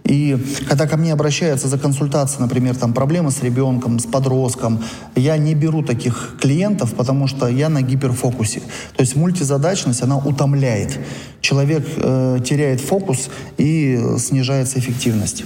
[0.05, 0.37] и
[0.67, 4.83] когда ко мне обращаются за консультацией, например, там проблемы с ребенком, с подростком,
[5.15, 8.61] я не беру таких клиентов, потому что я на гиперфокусе.
[8.95, 10.99] То есть мультизадачность, она утомляет.
[11.41, 15.43] Человек э, теряет фокус и снижается эффективность.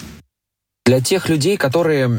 [0.89, 2.09] Для тех людей, которые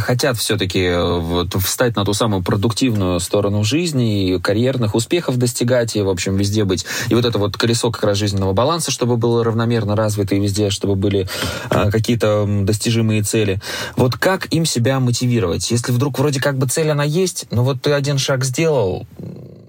[0.00, 5.94] хотят все-таки э, вот, встать на ту самую продуктивную сторону жизни, и карьерных успехов достигать,
[5.94, 6.84] и, в общем, везде быть.
[7.10, 10.70] И вот это вот колесо как раз жизненного баланса, чтобы было равномерно развито и везде,
[10.70, 11.28] чтобы были
[11.70, 13.60] а, какие-то достижимые цели.
[13.94, 15.70] Вот как им себя мотивировать?
[15.70, 19.06] Если вдруг вроде как бы цель она есть, но вот ты один шаг сделал,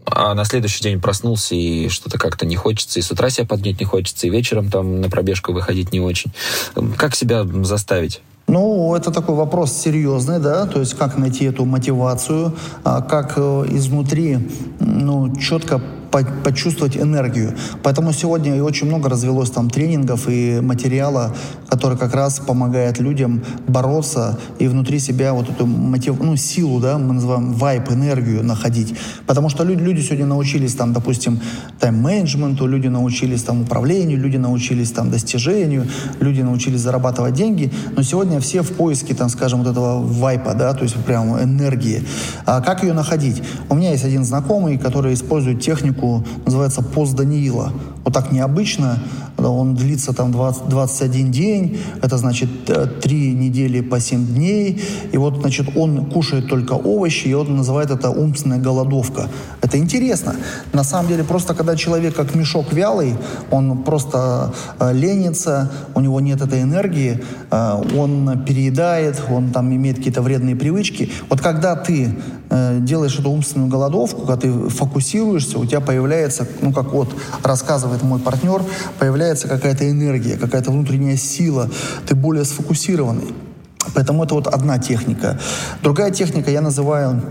[0.05, 3.79] а на следующий день проснулся и что-то как-то не хочется, и с утра себя поднять
[3.79, 6.31] не хочется, и вечером там на пробежку выходить не очень.
[6.97, 8.21] Как себя заставить?
[8.47, 13.65] Ну, это такой вопрос серьезный, да, то есть как найти эту мотивацию, а как э,
[13.69, 14.37] изнутри,
[14.79, 15.81] ну, четко
[16.43, 17.53] почувствовать энергию.
[17.81, 21.35] Поэтому сегодня очень много развелось там тренингов и материала,
[21.67, 26.97] который как раз помогает людям бороться и внутри себя вот эту мотив, ну, силу, да,
[26.97, 28.95] мы называем вайп, энергию находить.
[29.25, 31.39] Потому что люди, люди сегодня научились там, допустим,
[31.79, 35.87] тайм-менеджменту, люди научились там управлению, люди научились там достижению,
[36.19, 40.73] люди научились зарабатывать деньги, но сегодня все в поиске, там, скажем, вот этого вайпа, да,
[40.73, 42.03] то есть прям энергии.
[42.45, 43.41] А как ее находить?
[43.69, 46.02] У меня есть один знакомый, который использует технику,
[46.45, 47.71] называется пост Даниила.
[48.03, 48.99] Вот так необычно,
[49.37, 55.17] он длится там 20, 21 день, это значит 3 э, недели по 7 дней, и
[55.17, 59.29] вот, значит, он кушает только овощи, и он называет это умственная голодовка.
[59.61, 60.35] Это интересно.
[60.73, 63.15] На самом деле, просто когда человек как мешок вялый,
[63.51, 69.97] он просто э, ленится, у него нет этой энергии, э, он переедает, он там имеет
[69.97, 71.11] какие-то вредные привычки.
[71.29, 72.15] Вот когда ты
[72.53, 77.09] э, делаешь эту умственную голодовку, когда ты фокусируешься, у тебя появляется, ну как вот
[77.43, 78.61] рассказывает мой партнер,
[78.99, 81.69] появляется какая-то энергия, какая-то внутренняя сила,
[82.07, 83.33] ты более сфокусированный.
[83.95, 85.39] Поэтому это вот одна техника.
[85.81, 87.21] Другая техника я называю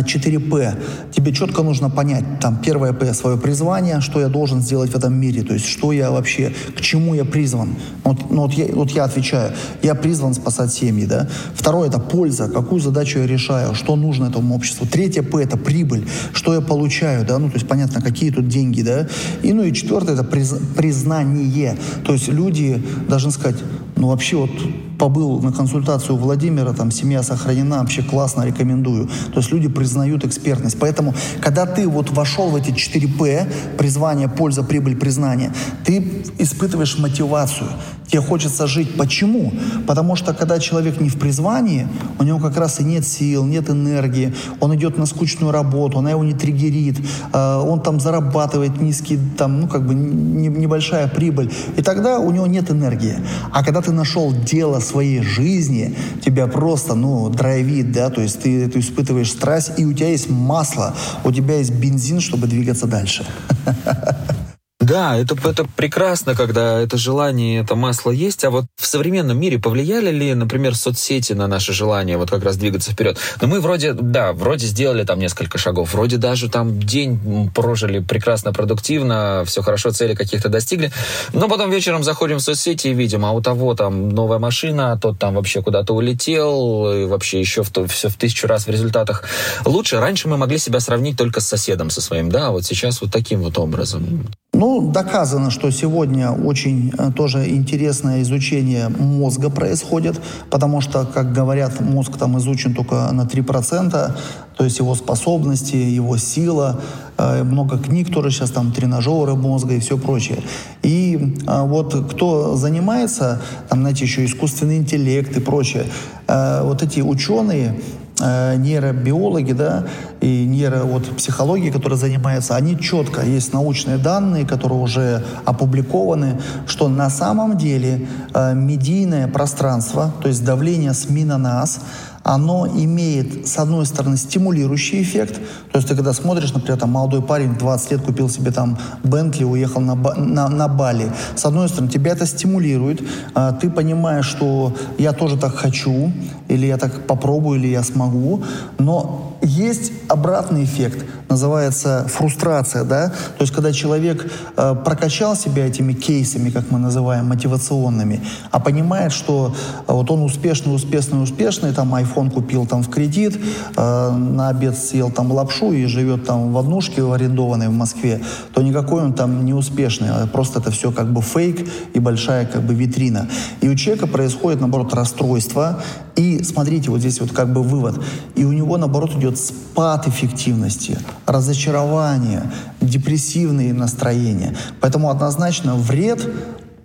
[0.00, 0.76] 4П.
[1.12, 5.14] Тебе четко нужно понять, там, первое П– свое призвание, что я должен сделать в этом
[5.14, 7.76] мире, то есть что я вообще, к чему я призван.
[8.04, 9.52] Вот, ну, вот, я, вот я отвечаю,
[9.82, 11.28] я призван спасать семьи, да.
[11.54, 14.86] Второе– это польза, какую задачу я решаю, что нужно этому обществу.
[14.86, 18.82] Третье П– это прибыль, что я получаю, да, ну, то есть понятно, какие тут деньги,
[18.82, 19.08] да.
[19.42, 23.56] И, ну, и четвертое– это приз, признание, то есть люди должны сказать,
[23.96, 24.50] ну, вообще вот
[24.98, 29.08] побыл на консультацию Владимира, там семья сохранена, вообще классно, рекомендую.
[29.32, 30.78] То есть люди признают экспертность.
[30.78, 35.52] Поэтому, когда ты вот вошел в эти 4 П, призвание, польза, прибыль, признание,
[35.84, 37.68] ты испытываешь мотивацию.
[38.12, 38.94] Тебе хочется жить.
[38.98, 39.54] Почему?
[39.86, 43.70] Потому что когда человек не в призвании, у него как раз и нет сил, нет
[43.70, 46.98] энергии, он идет на скучную работу, она его не триггерит,
[47.32, 52.46] э, он там зарабатывает низкий, там, ну, как бы небольшая прибыль, и тогда у него
[52.46, 53.16] нет энергии.
[53.50, 58.68] А когда ты нашел дело своей жизни, тебя просто, ну, драйвит, да, то есть ты,
[58.68, 60.94] ты испытываешь страсть, и у тебя есть масло,
[61.24, 63.24] у тебя есть бензин, чтобы двигаться дальше.
[64.82, 68.42] Да, это, это прекрасно, когда это желание, это масло есть.
[68.44, 72.56] А вот в современном мире повлияли ли, например, соцсети на наше желание вот как раз
[72.56, 73.16] двигаться вперед?
[73.40, 78.00] Но ну, мы вроде, да, вроде сделали там несколько шагов, вроде даже там день прожили
[78.00, 80.90] прекрасно, продуктивно, все хорошо, цели каких-то достигли.
[81.32, 84.98] Но потом вечером заходим в соцсети и видим, а у того там новая машина, а
[84.98, 89.22] тот там вообще куда-то улетел, и вообще еще в, все в тысячу раз в результатах
[89.64, 90.00] лучше.
[90.00, 93.12] Раньше мы могли себя сравнить только с соседом со своим, да, а вот сейчас вот
[93.12, 94.26] таким вот образом.
[94.62, 100.20] Ну, доказано, что сегодня очень э, тоже интересное изучение мозга происходит,
[100.50, 104.16] потому что, как говорят, мозг там изучен только на 3%,
[104.56, 106.80] то есть его способности, его сила,
[107.18, 110.38] э, много книг тоже сейчас там, тренажеры мозга и все прочее.
[110.84, 115.86] И э, вот кто занимается, там, знаете, еще искусственный интеллект и прочее,
[116.28, 117.74] вот эти ученые,
[118.18, 119.84] нейробиологи, да,
[120.20, 126.88] и нейро, вот, психологи, которые занимаются, они четко, есть научные данные, которые уже опубликованы, что
[126.88, 131.80] на самом деле э, медийное пространство, то есть давление СМИ на нас,
[132.24, 135.40] оно имеет, с одной стороны, стимулирующий эффект.
[135.72, 139.44] То есть ты когда смотришь, например, там молодой парень 20 лет купил себе там Бентли,
[139.44, 141.12] уехал на, на, на Бали.
[141.34, 143.02] С одной стороны, тебя это стимулирует.
[143.34, 146.12] А, ты понимаешь, что я тоже так хочу,
[146.48, 148.42] или я так попробую, или я смогу.
[148.78, 155.92] Но есть обратный эффект, называется фрустрация, да, то есть когда человек э, прокачал себя этими
[155.92, 159.54] кейсами, как мы называем, мотивационными, а понимает, что
[159.88, 163.38] э, вот он успешный, успешный, успешный, там iPhone купил там в кредит,
[163.76, 168.20] э, на обед съел там лапшу и живет там в однушке арендованной в Москве,
[168.54, 172.46] то никакой он там не успешный, а просто это все как бы фейк и большая
[172.46, 173.28] как бы витрина.
[173.62, 175.82] И у человека происходит, наоборот, расстройство,
[176.16, 178.02] и смотрите, вот здесь вот как бы вывод,
[178.34, 184.56] и у него, наоборот, идет спад эффективности, разочарование, депрессивные настроения.
[184.80, 186.28] Поэтому однозначно вред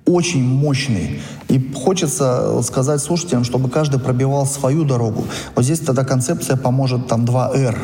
[0.07, 1.19] очень мощный.
[1.49, 5.25] И хочется сказать слушателям, чтобы каждый пробивал свою дорогу.
[5.55, 7.77] Вот здесь тогда концепция поможет там 2R.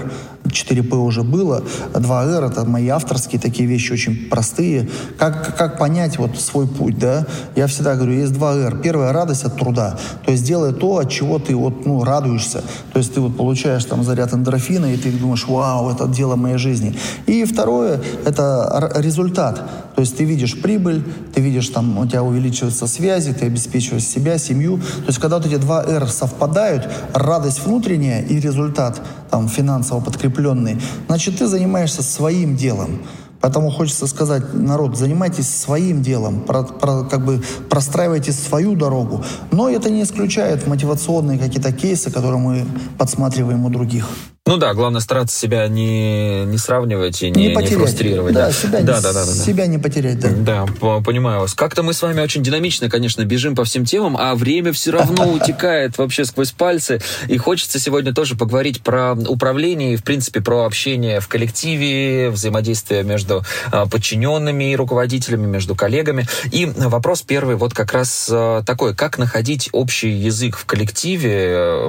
[0.45, 4.89] 4P уже было, 2R это мои авторские такие вещи очень простые.
[5.17, 7.25] Как, как понять вот свой путь, да?
[7.55, 8.81] Я всегда говорю, есть 2R.
[8.81, 9.97] Первая радость от труда.
[10.25, 12.63] То есть делай то, от чего ты вот, ну, радуешься.
[12.91, 16.57] То есть ты вот получаешь там заряд эндорфина, и ты думаешь, вау, это дело моей
[16.57, 16.95] жизни.
[17.25, 19.61] И второе, это результат.
[19.95, 21.03] То есть ты видишь прибыль,
[21.33, 24.77] ты видишь там, у тебя увеличиваются связи, ты обеспечиваешь себя, семью.
[24.77, 29.01] То есть когда вот эти два R совпадают, радость внутренняя и результат
[29.33, 32.99] там финансово подкрепленный, значит ты занимаешься своим делом.
[33.41, 39.25] Поэтому хочется сказать, народ, занимайтесь своим делом, про, про, как бы простраивайте свою дорогу.
[39.51, 42.65] Но это не исключает мотивационные какие-то кейсы, которые мы
[42.99, 44.07] подсматриваем у других.
[44.45, 47.71] Ну да, главное стараться себя не, не сравнивать и не, не, потерять.
[47.71, 48.33] не фрустрировать.
[48.33, 48.51] Да, да.
[48.51, 50.65] Себя, да, да, да, да, себя не потерять, да.
[50.67, 51.53] Да, понимаю вас.
[51.53, 55.31] Как-то мы с вами очень динамично, конечно, бежим по всем темам, а время все равно
[55.33, 56.99] утекает вообще сквозь пальцы.
[57.29, 63.03] И хочется сегодня тоже поговорить про управление и, в принципе, про общение в коллективе, взаимодействие
[63.03, 66.27] между а, подчиненными и руководителями, между коллегами.
[66.51, 71.87] И вопрос первый вот как раз а, такой, как находить общий язык в коллективе,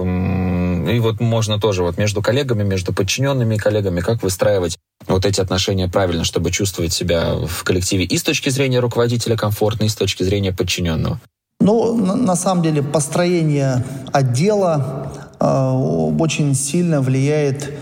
[0.94, 5.40] и вот можно тоже вот между коллегами коллегами, между подчиненными коллегами, как выстраивать вот эти
[5.40, 9.94] отношения правильно, чтобы чувствовать себя в коллективе и с точки зрения руководителя комфортно, и с
[9.94, 11.20] точки зрения подчиненного?
[11.60, 15.70] Ну, на самом деле, построение отдела э,
[16.18, 17.72] очень сильно влияет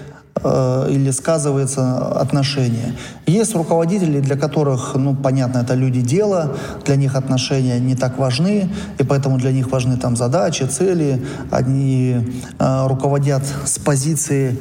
[0.43, 2.95] э, или сказывается отношения.
[3.27, 8.69] Есть руководители, для которых, ну, понятно, это люди дела, для них отношения не так важны,
[8.99, 11.25] и поэтому для них важны там задачи, цели.
[11.51, 12.17] Они
[12.59, 14.59] э, руководят с позиции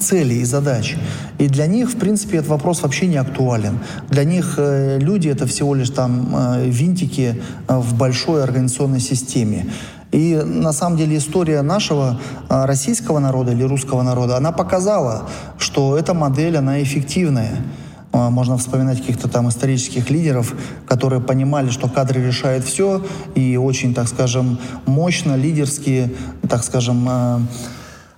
[0.00, 0.96] целей и задач.
[1.38, 3.78] И для них, в принципе, этот вопрос вообще не актуален.
[4.08, 9.66] Для них э, люди— это всего лишь там э, винтики э, в большой организационной системе.
[10.12, 15.96] И на самом деле история нашего а, российского народа или русского народа, она показала, что
[15.96, 17.64] эта модель, она эффективная.
[18.12, 20.54] А, можно вспоминать каких-то там исторических лидеров,
[20.86, 23.04] которые понимали, что кадры решают все,
[23.36, 26.12] и очень, так скажем, мощно, лидерские,
[26.48, 27.40] так скажем, а,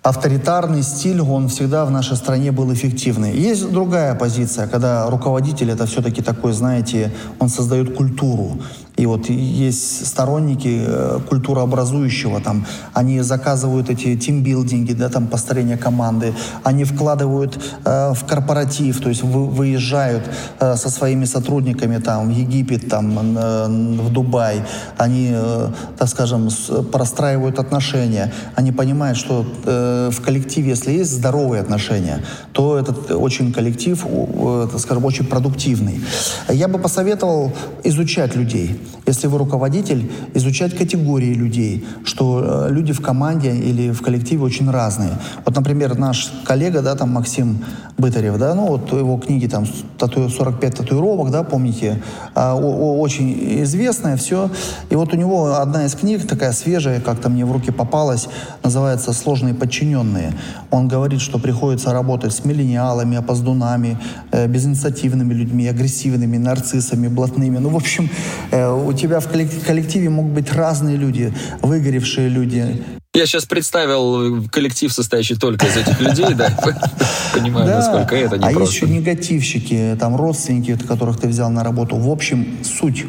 [0.03, 3.37] авторитарный стиль, он всегда в нашей стране был эффективный.
[3.37, 8.61] Есть другая позиция, когда руководитель это все-таки такой, знаете, он создает культуру.
[9.03, 16.33] И вот есть сторонники э, культурообразующего, там, они заказывают эти тимбилдинги, да, там, построение команды,
[16.63, 20.23] они вкладывают э, в корпоратив, то есть вы, выезжают
[20.61, 23.67] э, со своими сотрудниками там, в Египет, там, э,
[24.03, 24.63] в Дубай,
[24.97, 26.49] они, э, так скажем,
[26.93, 32.21] простраивают отношения, они понимают, что э, в коллективе, если есть здоровые отношения,
[32.53, 36.01] то этот очень коллектив, э, так скажем, очень продуктивный.
[36.49, 38.81] Я бы посоветовал изучать людей.
[39.07, 44.71] Если вы руководитель, изучать категории людей, что э, люди в команде или в коллективе очень
[44.71, 45.13] разные.
[45.45, 47.65] Вот, например, наш коллега, да, там Максим
[47.99, 49.65] Бытарев, да, ну вот его книги там
[49.99, 52.03] 45 татуировок, да, помните,
[52.35, 54.51] а, очень известная, все.
[54.91, 58.29] И вот у него одна из книг, такая свежая, как-то мне в руки попалась,
[58.65, 60.33] называется «Сложные подчиненные».
[60.71, 63.99] Он говорит, что приходится работать с миллениалами, опоздунами,
[64.33, 67.59] э, безинициативными людьми, агрессивными, нарциссами, блатными.
[67.59, 68.09] Ну, в общем,
[68.51, 72.83] э, у тебя в коллективе могут быть разные люди, выгоревшие люди,
[73.15, 76.49] я сейчас представил коллектив, состоящий только из этих людей, да,
[77.35, 78.59] понимаю, насколько это непросто.
[78.59, 81.97] А есть еще негативщики, там родственники, которых ты взял на работу.
[81.97, 83.05] В общем, суть.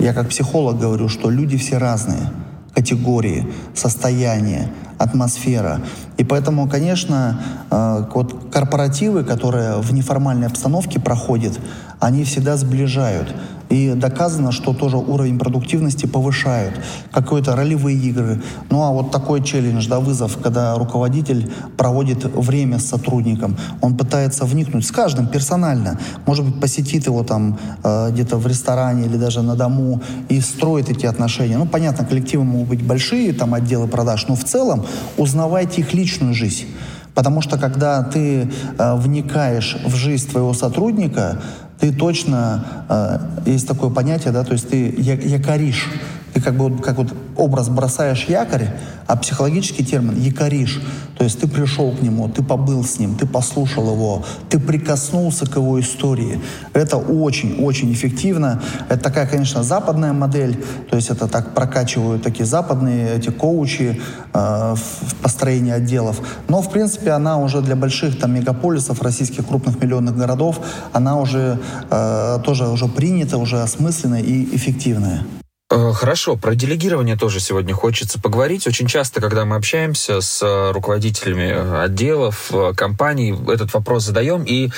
[0.00, 2.32] Я как психолог говорю, что люди все разные.
[2.74, 5.80] Категории, состояния, атмосфера.
[6.18, 7.40] И поэтому, конечно,
[7.70, 11.58] э, вот корпоративы, которые в неформальной обстановке проходят,
[12.00, 13.34] они всегда сближают.
[13.70, 16.74] И доказано, что тоже уровень продуктивности повышают.
[17.12, 18.42] Какие-то ролевые игры.
[18.68, 23.56] Ну а вот такой челлендж, да, вызов, когда руководитель проводит время с сотрудником.
[23.80, 26.00] Он пытается вникнуть с каждым персонально.
[26.26, 30.90] Может быть, посетит его там э, где-то в ресторане или даже на дому и строит
[30.90, 31.56] эти отношения.
[31.56, 34.84] Ну, понятно, коллективы могут быть большие, там отделы продаж, но в целом
[35.16, 36.66] узнавайте их личную жизнь.
[37.14, 41.40] Потому что когда ты э, вникаешь в жизнь твоего сотрудника,
[41.80, 43.18] ты точно, э,
[43.50, 45.88] есть такое понятие, да, то есть ты якоришь,
[46.32, 48.68] ты как бы как вот образ бросаешь якорь,
[49.06, 50.80] а психологический термин якоришь.
[51.18, 55.46] То есть ты пришел к нему, ты побыл с ним, ты послушал его, ты прикоснулся
[55.46, 56.40] к его истории.
[56.72, 58.62] Это очень-очень эффективно.
[58.88, 64.00] Это такая, конечно, западная модель, то есть это так прокачивают такие западные эти коучи
[64.32, 66.20] э, в построении отделов.
[66.48, 70.60] Но, в принципе, она уже для больших там мегаполисов, российских крупных миллионных городов,
[70.92, 71.58] она уже
[71.90, 75.24] э, тоже уже принята, уже осмысленная и эффективная.
[75.70, 78.66] Э, хорошо, про делегирование тоже сегодня хочется поговорить.
[78.66, 84.70] Очень часто, когда мы общаемся с э, руководителями э, отделов, компаний, этот вопрос задаем и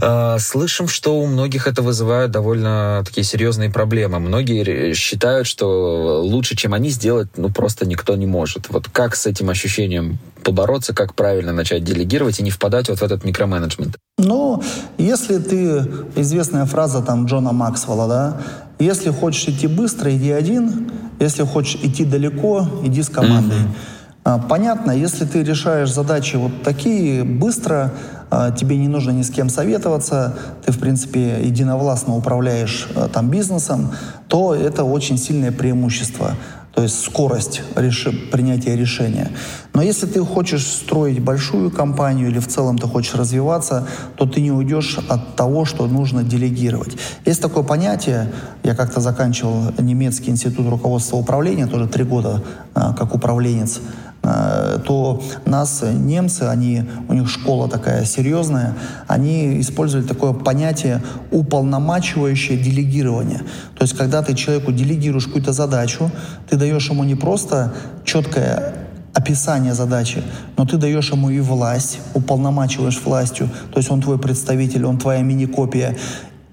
[0.00, 4.18] э, слышим, что у многих это вызывает довольно такие серьезные проблемы.
[4.18, 8.70] Многие считают, что лучше, чем они, сделать ну, просто никто не может.
[8.70, 13.02] Вот как с этим ощущением побороться, как правильно начать делегировать и не впадать вот в
[13.02, 13.96] этот микроменеджмент?
[14.18, 14.62] Ну,
[14.98, 15.86] если ты,
[16.16, 18.40] известная фраза там Джона Максвелла, да,
[18.80, 20.90] если хочешь идти быстро, иди один.
[21.18, 23.58] Если хочешь идти далеко, иди с командой.
[23.58, 24.48] Mm-hmm.
[24.48, 27.92] Понятно, если ты решаешь задачи вот такие быстро,
[28.30, 33.30] э, тебе не нужно ни с кем советоваться, ты, в принципе, единовластно управляешь э, там
[33.30, 33.92] бизнесом,
[34.28, 36.32] то это очень сильное преимущество
[36.74, 39.30] то есть скорость реши, принятия решения.
[39.74, 44.40] Но если ты хочешь строить большую компанию или в целом ты хочешь развиваться, то ты
[44.40, 46.96] не уйдешь от того, что нужно делегировать.
[47.26, 52.42] Есть такое понятие, я как-то заканчивал немецкий институт руководства управления, тоже три года
[52.74, 58.74] а, как управленец, Э, то нас немцы, они, у них школа такая серьезная,
[59.08, 61.00] они использовали такое понятие
[61.30, 63.38] уполномачивающее делегирование.
[63.76, 66.10] То есть, когда ты человеку делегируешь какую-то задачу,
[66.48, 67.72] ты даешь ему не просто
[68.04, 68.74] четкое
[69.14, 70.22] описание задачи,
[70.56, 75.22] но ты даешь ему и власть, уполномачиваешь властью, то есть он твой представитель, он твоя
[75.22, 75.96] мини-копия,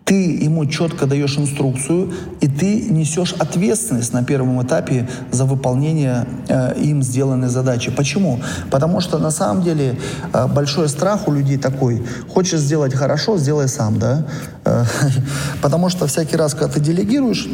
[0.08, 6.80] ты ему четко даешь инструкцию, и ты несешь ответственность на первом этапе за выполнение э,
[6.80, 7.92] им сделанной задачи.
[7.92, 8.40] Почему?
[8.72, 10.00] Потому что на самом деле
[10.32, 12.06] э, большой страх у людей такой.
[12.34, 14.26] Хочешь сделать хорошо, сделай сам, да?
[14.64, 14.86] Э,
[15.62, 17.46] потому что всякий раз, когда ты делегируешь,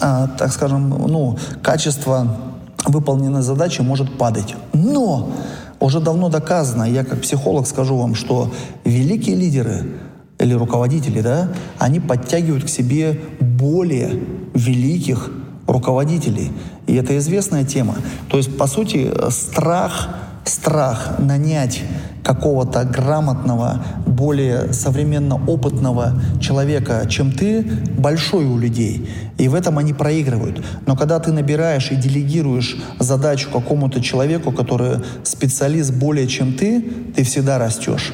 [0.00, 2.36] э, так скажем, ну, качество
[2.84, 4.56] выполненной задачи может падать.
[4.72, 5.30] Но
[5.78, 8.52] уже давно доказано, я как психолог скажу вам, что
[8.84, 9.86] великие лидеры–
[10.42, 14.20] или руководители, да, они подтягивают к себе более
[14.54, 15.30] великих
[15.66, 16.50] руководителей.
[16.86, 17.94] И это известная тема.
[18.28, 20.08] То есть, по сути, страх,
[20.44, 21.82] страх нанять
[22.24, 27.62] какого-то грамотного, более современно опытного человека, чем ты,
[27.96, 29.08] большой у людей.
[29.38, 30.64] И в этом они проигрывают.
[30.86, 36.80] Но когда ты набираешь и делегируешь задачу какому-то человеку, который специалист более чем ты,
[37.14, 38.12] ты всегда растешь.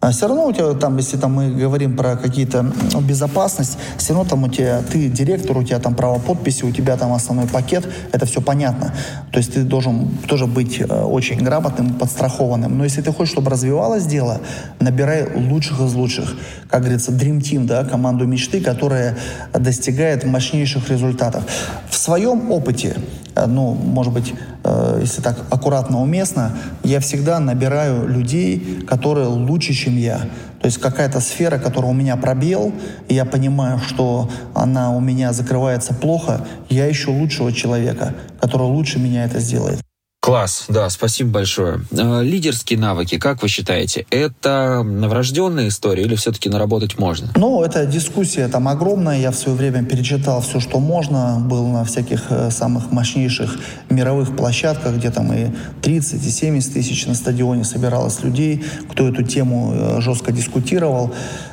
[0.00, 2.72] А все равно у тебя там, если там мы говорим про какие-то
[3.02, 6.96] безопасность, все равно там у тебя, ты директор, у тебя там право подписи, у тебя
[6.96, 8.94] там основной пакет, это все понятно.
[9.30, 12.78] То есть ты должен тоже быть э, очень грамотным, подстрахованным.
[12.78, 14.40] Но если ты хочешь, чтобы развивалось дело,
[14.78, 16.34] набирай лучших из лучших.
[16.70, 19.18] Как говорится, Dream Team, да, команду мечты, которая
[19.52, 21.44] достигает мощнейших результатов.
[21.90, 22.96] В своем опыте
[23.46, 26.52] ну, может быть, э, если так аккуратно, уместно,
[26.84, 30.18] я всегда набираю людей, которые лучше, чем я.
[30.60, 32.72] То есть какая-то сфера, которая у меня пробел,
[33.08, 38.98] и я понимаю, что она у меня закрывается плохо, я ищу лучшего человека, который лучше
[38.98, 39.80] меня это сделает.
[40.30, 41.80] Класс, да, спасибо большое.
[41.90, 47.32] Э, лидерские навыки, как вы считаете, это врожденная история или все-таки наработать можно?
[47.34, 49.18] Ну, это дискуссия там огромная.
[49.18, 51.40] Я в свое время перечитал все, что можно.
[51.40, 53.58] Был на всяких э, самых мощнейших
[53.88, 55.48] мировых площадках, где там и
[55.82, 61.12] 30, и 70 тысяч на стадионе собиралось людей, кто эту тему э, жестко дискутировал.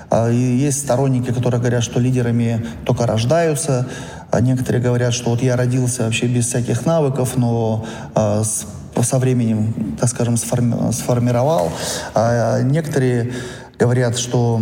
[0.10, 3.88] А, и есть сторонники, которые говорят, что лидерами только рождаются.
[4.30, 8.66] А некоторые говорят, что вот я родился вообще без всяких навыков, но э, с,
[9.04, 11.72] со временем, так скажем, сформи, сформировал.
[12.14, 13.32] А некоторые
[13.80, 14.62] говорят, что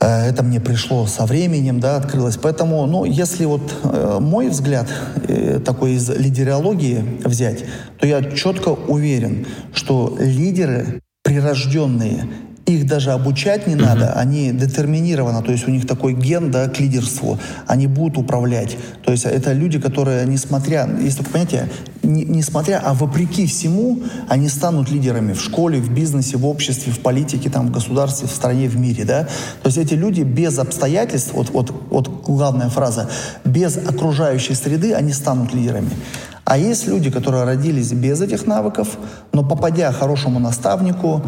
[0.00, 2.36] э, это мне пришло со временем, да, открылось.
[2.36, 4.88] Поэтому, ну, если вот э, мой взгляд
[5.28, 7.64] э, такой из лидерологии взять,
[7.98, 12.28] то я четко уверен, что лидеры прирожденные
[12.66, 16.80] их даже обучать не надо, они детерминированы, то есть у них такой ген да, к
[16.80, 18.76] лидерству, они будут управлять.
[19.04, 21.68] То есть это люди, которые, несмотря, есть такое понятие,
[22.02, 27.00] не, несмотря, а вопреки всему, они станут лидерами в школе, в бизнесе, в обществе, в
[27.00, 29.04] политике, там, в государстве, в стране, в мире.
[29.04, 29.24] Да?
[29.62, 33.10] То есть эти люди без обстоятельств, вот, вот, вот главная фраза,
[33.44, 35.90] без окружающей среды, они станут лидерами.
[36.44, 38.98] А есть люди, которые родились без этих навыков,
[39.32, 41.22] но попадя хорошему наставнику,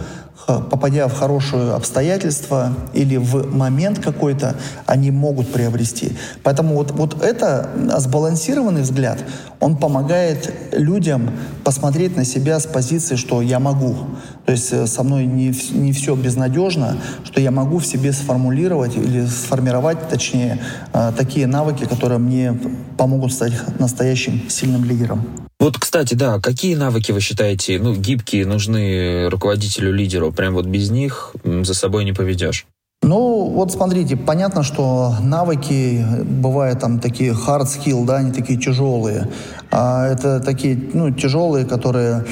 [0.46, 6.16] попадя в хорошие обстоятельства или в момент какой-то, они могут приобрести.
[6.42, 9.18] Поэтому вот, вот это сбалансированный взгляд,
[9.61, 11.30] он помогает людям
[11.64, 13.96] посмотреть на себя с позиции, что я могу.
[14.44, 18.96] То есть э, со мной не, не все безнадежно, что я могу в себе сформулировать
[18.96, 20.61] или сформировать, точнее,
[20.92, 22.59] э, такие навыки, которые мне
[22.96, 25.26] помогут стать настоящим сильным лидером.
[25.59, 30.30] Вот, кстати, да, какие навыки вы считаете, ну, гибкие нужны руководителю, лидеру?
[30.30, 32.66] Прям вот без них за собой не поведешь.
[33.07, 39.28] Ну, вот смотрите, понятно, что навыки бывают там такие hard skill, да, они такие тяжелые.
[39.70, 42.24] А это такие, ну, тяжелые, которые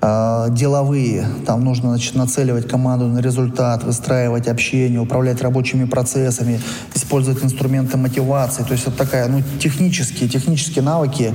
[0.00, 1.26] э, деловые.
[1.46, 6.60] Там нужно значит, нацеливать команду на результат, выстраивать общение, управлять рабочими процессами,
[6.94, 8.62] использовать инструменты мотивации.
[8.62, 11.34] То есть это такая, ну, технические, технические навыки.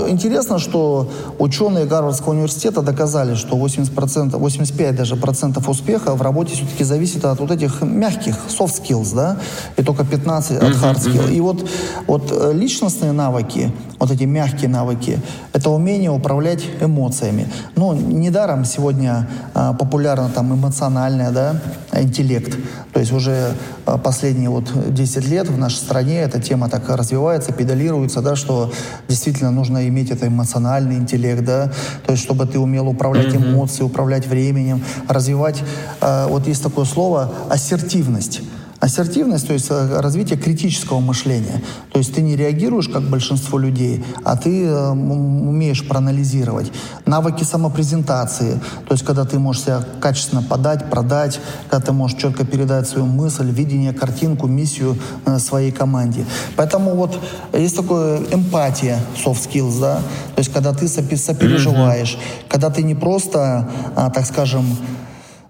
[0.00, 6.54] Но интересно, что ученые Гарвардского университета доказали, что 80%, 85 даже процентов успеха в работе
[6.54, 9.36] все-таки зависит от вот этих мягких soft skills, да,
[9.76, 11.32] и только 15 от hard skills.
[11.32, 11.68] И вот,
[12.06, 15.20] вот э, личностные навыки, вот эти мягкие навыки,
[15.52, 17.46] это умение управлять эмоциями.
[17.76, 21.60] Ну, недаром сегодня а, популярно там эмоциональное, да,
[21.92, 22.56] интеллект.
[22.94, 23.52] То есть уже
[23.84, 28.72] а, последние вот 10 лет в нашей стране эта тема так развивается, педалируется, да, что
[29.06, 31.70] действительно нужно иметь это эмоциональный интеллект, да,
[32.06, 35.62] то есть чтобы ты умел управлять эмоцией, управлять временем, развивать,
[36.00, 38.40] а, вот есть такое слово, ассертивность.
[38.80, 41.62] Ассертивность, то есть э, развитие критического мышления.
[41.92, 46.72] То есть ты не реагируешь, как большинство людей, а ты э, умеешь проанализировать.
[47.04, 48.58] Навыки самопрезентации,
[48.88, 53.04] то есть когда ты можешь себя качественно подать, продать, когда ты можешь четко передать свою
[53.04, 56.24] мысль, видение, картинку, миссию э, своей команде.
[56.56, 57.18] Поэтому вот
[57.52, 59.96] есть такое эмпатия, soft skills, да,
[60.34, 62.48] то есть когда ты сопереживаешь, mm-hmm.
[62.48, 64.64] когда ты не просто, а, так скажем,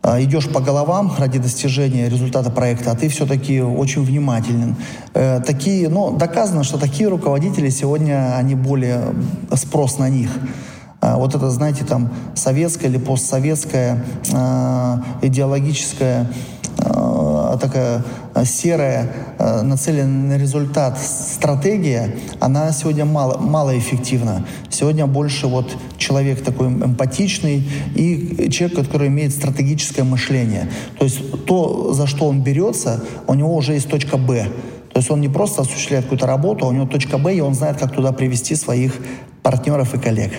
[0.02, 4.76] идешь по головам ради достижения результата проекта, а ты все-таки очень внимателен.
[5.14, 9.14] Э, такие, ну, доказано, что такие руководители сегодня, они более
[9.54, 10.30] спрос на них.
[11.02, 16.30] А, вот это, знаете, там советская или постсоветская э, идеологическая
[16.78, 17.19] э,
[17.56, 18.04] такая
[18.44, 24.46] серая, э, нацеленная на результат стратегия, она сегодня мало, малоэффективна.
[24.68, 27.62] Сегодня больше вот человек такой эмпатичный
[27.94, 30.70] и человек, который имеет стратегическое мышление.
[30.98, 34.46] То есть то, за что он берется, у него уже есть точка «Б».
[34.92, 37.54] То есть он не просто осуществляет какую-то работу, а у него точка «Б», и он
[37.54, 38.94] знает, как туда привести своих
[39.42, 40.32] партнеров и коллег.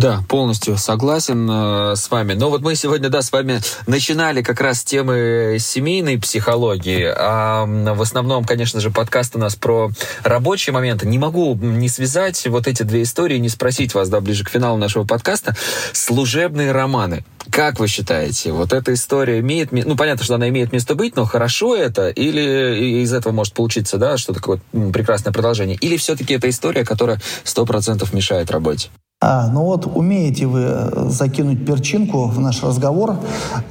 [0.00, 2.32] Да, полностью согласен э, с вами.
[2.32, 8.00] Но вот мы сегодня, да, с вами начинали как раз темы семейной психологии, а в
[8.00, 9.90] основном, конечно же, подкаст у нас про
[10.22, 11.06] рабочие моменты.
[11.06, 14.78] Не могу не связать вот эти две истории, не спросить вас, да, ближе к финалу
[14.78, 15.54] нашего подкаста.
[15.92, 17.22] Служебные романы.
[17.50, 19.70] Как вы считаете, вот эта история имеет...
[19.70, 22.08] Ну, понятно, что она имеет место быть, но хорошо это?
[22.08, 24.60] Или из этого может получиться, да, что-то такое
[24.94, 25.76] прекрасное продолжение?
[25.76, 28.88] Или все-таки это история, которая сто процентов мешает работе?
[29.22, 33.16] А, ну вот умеете вы э, закинуть перчинку в наш разговор,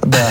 [0.00, 0.28] да,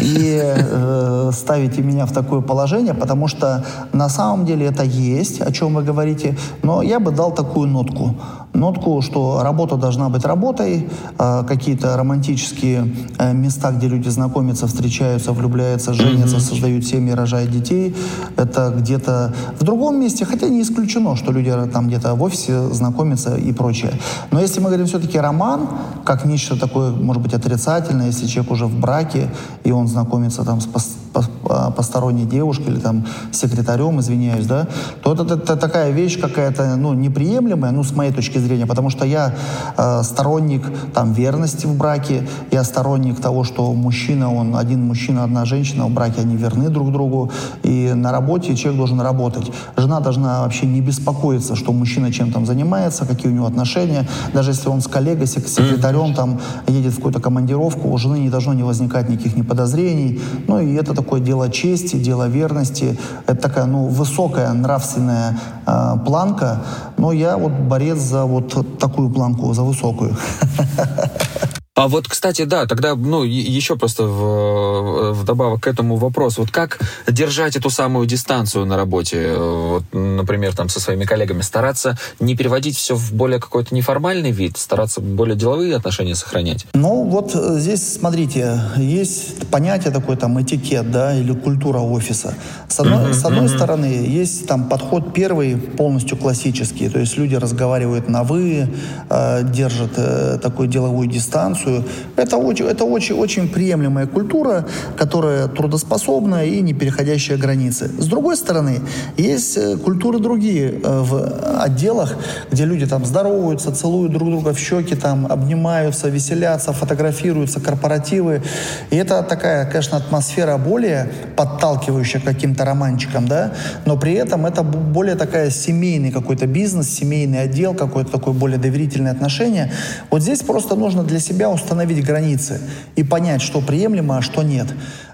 [0.00, 5.50] и э, ставите меня в такое положение, потому что на самом деле это есть, о
[5.50, 8.14] чем вы говорите, но я бы дал такую нотку
[8.52, 15.32] нотку, что работа должна быть работой, а какие-то романтические э, места, где люди знакомятся, встречаются,
[15.32, 16.40] влюбляются, женятся, mm-hmm.
[16.40, 17.94] создают семьи, рожают детей,
[18.36, 23.36] это где-то в другом месте, хотя не исключено, что люди там где-то в офисе знакомятся
[23.36, 23.92] и прочее.
[24.30, 25.68] Но если мы говорим все-таки роман,
[26.04, 29.30] как нечто такое, может быть, отрицательное, если человек уже в браке,
[29.64, 30.68] и он знакомится там с
[31.12, 34.68] а, посторонней девушкой или там секретарем, извиняюсь, да,
[35.02, 39.04] то это, это такая вещь какая-то, ну, неприемлемая, ну, с моей точки зрения, потому что
[39.04, 39.34] я
[39.76, 40.62] э, сторонник
[40.94, 45.90] там верности в браке, я сторонник того, что мужчина, он один мужчина, одна женщина в
[45.90, 47.32] браке, они верны друг другу,
[47.64, 49.50] и на работе человек должен работать.
[49.76, 54.49] Жена должна вообще не беспокоиться, что мужчина чем там занимается, какие у него отношения, даже
[54.50, 58.54] если он с коллегой, с секретарем там едет в какую-то командировку, у жены не должно
[58.54, 62.98] не возникать никаких ни подозрений, ну, и это такое дело чести, дело верности.
[63.26, 66.62] Это такая, ну, высокая нравственная э, планка.
[66.98, 70.16] Но я вот борец за вот такую планку, за высокую.
[71.80, 76.36] А вот, кстати, да, тогда, ну, еще просто в, вдобавок к этому вопрос.
[76.36, 76.78] Вот как
[77.08, 81.40] держать эту самую дистанцию на работе, вот, например, там, со своими коллегами?
[81.40, 86.66] Стараться не переводить все в более какой-то неформальный вид, стараться более деловые отношения сохранять?
[86.74, 92.34] Ну, вот э, здесь, смотрите, есть понятие такое, там, этикет, да, или культура офиса.
[92.68, 93.56] С одной, mm-hmm, с одной mm-hmm.
[93.56, 98.68] стороны, есть там подход первый, полностью классический, то есть люди разговаривают на «вы»,
[99.08, 101.84] э, держат э, такую деловую дистанцию, информацию.
[102.16, 104.64] Это очень, это очень, очень приемлемая культура,
[104.96, 107.90] которая трудоспособна и не переходящая границы.
[107.98, 108.80] С другой стороны,
[109.16, 112.16] есть э, культуры другие э, в отделах,
[112.50, 118.42] где люди там здороваются, целуют друг друга в щеки, там обнимаются, веселятся, фотографируются, корпоративы.
[118.90, 123.52] И это такая, конечно, атмосфера более подталкивающая к каким-то романчикам, да,
[123.86, 129.12] но при этом это более такая семейный какой-то бизнес, семейный отдел, какое-то такое более доверительное
[129.12, 129.72] отношение.
[130.10, 132.60] Вот здесь просто нужно для себя установить границы
[132.96, 134.66] и понять, что приемлемо, а что нет.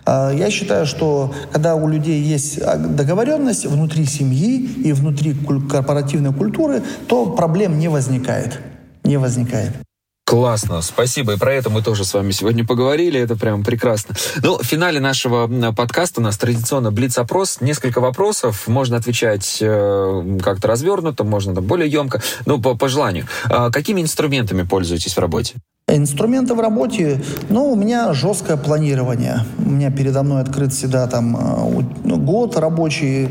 [0.05, 6.33] А, я считаю, что когда у людей есть а, договоренность внутри семьи и внутри корпоративной
[6.33, 8.61] культуры, то проблем не возникает.
[9.05, 9.86] Не возникает.
[10.27, 11.35] Классно, спасибо.
[11.35, 13.21] И про это мы тоже с вами сегодня поговорили.
[13.21, 14.17] Это прям прекрасно.
[14.43, 17.61] Ну, в финале нашего подкаста у нас традиционно блиц-опрос.
[17.61, 18.67] Несколько вопросов.
[18.67, 22.21] Можно отвечать э, как-то развернуто, можно там, более емко.
[22.45, 23.27] Ну, по, по желанию.
[23.49, 25.55] Э, какими инструментами пользуетесь в работе?
[25.89, 29.45] Инструменты в работе, ну, у меня жесткое планирование.
[29.65, 33.29] У меня передо мной открыт всегда там э, ну, год рабочий,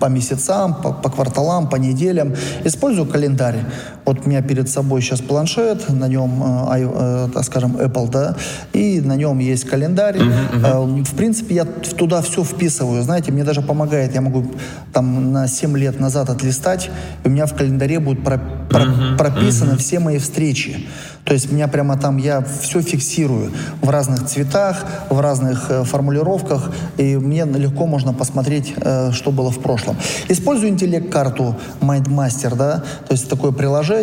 [0.00, 2.34] по месяцам, по, по кварталам, по неделям.
[2.64, 3.64] Использую календарь.
[4.06, 6.40] Вот у меня перед собой сейчас планшет, на нем,
[6.70, 8.36] э, э, так скажем, Apple, да,
[8.72, 10.16] и на нем есть календарь.
[10.16, 11.04] Uh-huh, uh-huh.
[11.04, 13.02] В принципе, я туда все вписываю.
[13.02, 14.14] Знаете, мне даже помогает.
[14.14, 14.44] Я могу
[14.92, 16.88] там на 7 лет назад отлистать,
[17.24, 18.38] и у меня в календаре будут про,
[18.70, 19.78] про, uh-huh, прописаны uh-huh.
[19.78, 20.86] все мои встречи.
[21.26, 23.50] То есть меня прямо там, я все фиксирую
[23.82, 29.50] в разных цветах, в разных э, формулировках, и мне легко можно посмотреть, э, что было
[29.50, 29.96] в прошлом.
[30.28, 33.95] Использую интеллект-карту MindMaster, да, то есть такое приложение,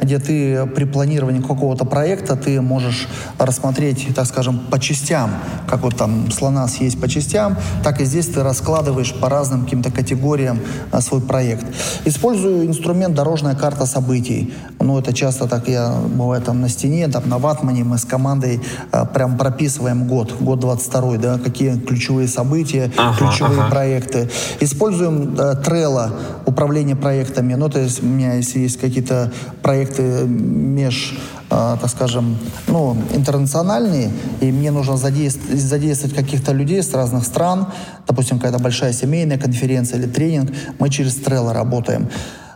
[0.00, 3.08] где ты при планировании какого-то проекта ты можешь
[3.38, 5.30] рассмотреть, так скажем, по частям,
[5.68, 9.90] как вот там слона съесть по частям, так и здесь ты раскладываешь по разным каким-то
[9.90, 10.60] категориям
[10.92, 11.66] э, свой проект.
[12.04, 14.52] Использую инструмент дорожная карта событий.
[14.80, 18.60] Ну, это часто так я, бывает, там на стене, там на ватмане мы с командой
[18.92, 23.70] э, прям прописываем год, год 22 да, какие ключевые события, ага, ключевые ага.
[23.70, 24.30] проекты.
[24.60, 26.12] Используем э, Trello,
[26.46, 27.54] управление проектами.
[27.54, 29.27] Ну, то есть у меня, если есть какие-то
[29.62, 31.18] проекты меж
[31.50, 34.10] э, так скажем, ну, интернациональные,
[34.40, 37.66] и мне нужно задействовать, задействовать каких-то людей с разных стран,
[38.06, 42.08] допустим, какая-то большая семейная конференция или тренинг, мы через Trello работаем.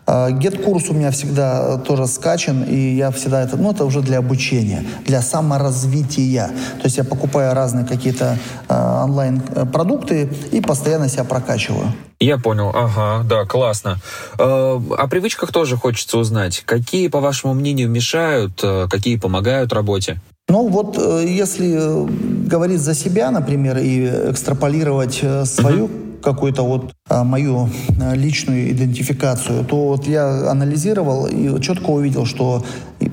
[0.07, 4.85] Гет-курс у меня всегда тоже скачан, и я всегда это, ну, это уже для обучения,
[5.07, 6.49] для саморазвития.
[6.49, 8.37] То есть я покупаю разные какие-то
[8.69, 11.93] э, онлайн-продукты и постоянно себя прокачиваю.
[12.23, 13.99] Я понял, ага, да, классно.
[14.39, 16.63] Э, о привычках тоже хочется узнать.
[16.67, 20.21] Какие, по вашему мнению, мешают, э, какие помогают работе?
[20.49, 22.07] Ну вот, э, если
[22.47, 27.69] говорить за себя, например, и экстраполировать свою uh-huh какую-то вот а, мою
[28.01, 32.65] а, личную идентификацию, то вот я анализировал и четко увидел, что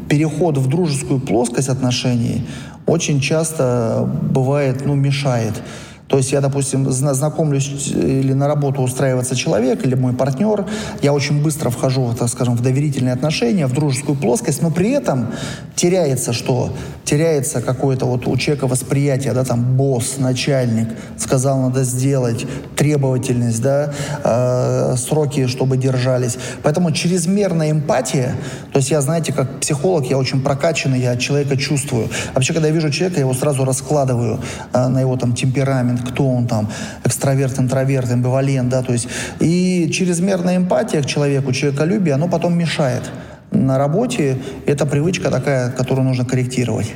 [0.07, 2.45] переход в дружескую плоскость отношений
[2.85, 5.53] очень часто бывает, ну, мешает.
[6.09, 10.65] То есть я, допустим, знакомлюсь э, или на работу устраивается человек, или мой партнер,
[11.03, 15.27] я очень быстро вхожу, так скажем, в доверительные отношения, в дружескую плоскость, но при этом
[15.75, 16.73] теряется что?
[17.05, 23.93] Теряется какое-то вот у человека восприятие, да, там, босс, начальник, сказал, надо сделать, требовательность, да,
[24.23, 26.37] э, сроки, чтобы держались.
[26.63, 28.35] Поэтому чрезмерная эмпатия,
[28.73, 32.09] то есть я, знаете, как психолог, я очень прокачанный, я человека чувствую.
[32.33, 34.39] Вообще, когда я вижу человека, я его сразу раскладываю
[34.73, 36.69] э, на его там темперамент, кто он там,
[37.03, 39.07] экстраверт, интроверт, амбивалент, да, то есть
[39.39, 43.03] и чрезмерная эмпатия к человеку, человеколюбие, оно потом мешает
[43.51, 44.37] на работе.
[44.65, 46.93] Это привычка такая, которую нужно корректировать.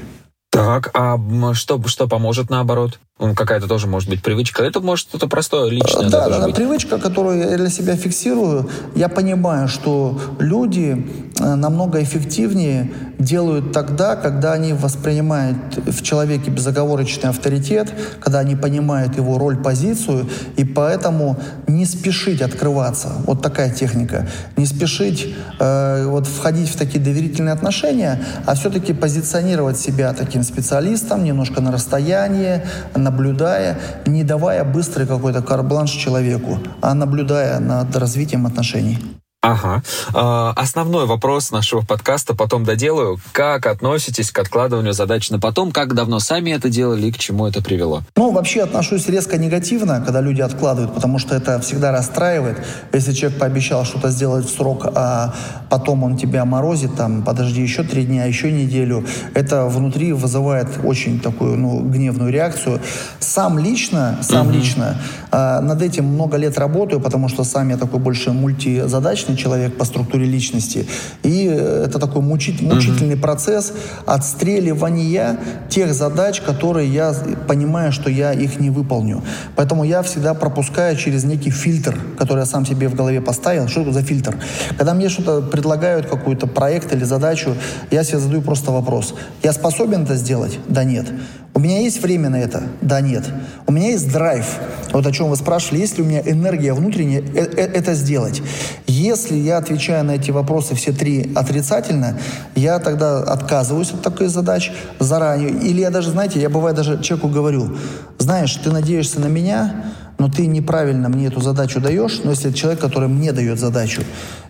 [0.53, 1.17] Так, а
[1.55, 2.99] что, что поможет наоборот?
[3.17, 4.63] Какая-то тоже может быть привычка.
[4.63, 6.09] Это может что-то простое, личное.
[6.09, 8.69] Да, да, да привычка, которую я для себя фиксирую.
[8.95, 11.07] Я понимаю, что люди
[11.39, 19.15] э, намного эффективнее делают тогда, когда они воспринимают в человеке безоговорочный авторитет, когда они понимают
[19.15, 23.09] его роль, позицию, и поэтому не спешить открываться.
[23.25, 24.27] Вот такая техника.
[24.57, 31.23] Не спешить э, вот входить в такие доверительные отношения, а все-таки позиционировать себя таким специалистом
[31.23, 32.61] немножко на расстоянии,
[32.95, 38.99] наблюдая, не давая быстрый какой-то карбланш человеку, а наблюдая над развитием отношений.
[39.43, 39.83] Ага.
[40.13, 43.19] А, основной вопрос нашего подкаста потом доделаю.
[43.33, 45.73] Как относитесь к откладыванию задач на потом?
[45.73, 48.03] Как давно сами это делали и к чему это привело?
[48.15, 52.57] Ну, вообще отношусь резко негативно, когда люди откладывают, потому что это всегда расстраивает.
[52.93, 55.33] Если человек пообещал что-то сделать в срок, а
[55.69, 61.19] потом он тебя морозит, там, подожди еще три дня, еще неделю, это внутри вызывает очень
[61.19, 62.79] такую, ну, гневную реакцию.
[63.19, 64.55] Сам лично, сам угу.
[64.55, 64.95] лично
[65.31, 69.77] э, над этим много лет работаю, потому что сам я такой больше мультизадачный, разный человек
[69.77, 70.85] по структуре личности.
[71.23, 73.21] И это такой мучить, мучительный mm-hmm.
[73.21, 73.73] процесс
[74.05, 75.37] отстреливания
[75.69, 77.13] тех задач, которые я
[77.47, 79.21] понимаю, что я их не выполню.
[79.55, 83.67] Поэтому я всегда пропускаю через некий фильтр, который я сам себе в голове поставил.
[83.67, 84.35] Что это за фильтр?
[84.77, 87.55] Когда мне что-то предлагают, какой-то проект или задачу,
[87.91, 89.13] я себе задаю просто вопрос.
[89.43, 90.59] Я способен это сделать?
[90.67, 91.05] Да нет.
[91.55, 92.63] У меня есть время на это?
[92.81, 93.23] Да, нет.
[93.67, 94.45] У меня есть драйв.
[94.91, 98.41] Вот о чем вы спрашивали, есть ли у меня энергия внутренняя э, э, это сделать.
[98.87, 102.17] Если я отвечаю на эти вопросы все три отрицательно,
[102.55, 105.51] я тогда отказываюсь от такой задач заранее.
[105.51, 107.77] Или я даже, знаете, я бывает даже человеку говорю,
[108.17, 109.85] знаешь, ты надеешься на меня,
[110.23, 114.03] но ты неправильно мне эту задачу даешь, но если это человек, который мне дает задачу,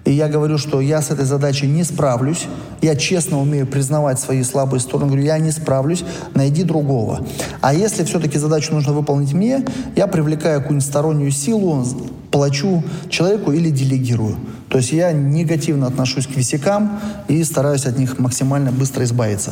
[0.05, 2.45] и я говорю, что я с этой задачей не справлюсь,
[2.83, 6.05] я честно умею признавать свои слабые стороны, говорю, я не справлюсь,
[6.35, 7.25] найди другого.
[7.61, 9.65] А если все-таки задачу нужно выполнить мне,
[9.95, 11.83] я привлекаю какую-нибудь стороннюю силу,
[12.29, 14.35] плачу человеку или делегирую.
[14.69, 19.49] То есть я негативно отношусь к висякам и стараюсь от них максимально быстро избавиться.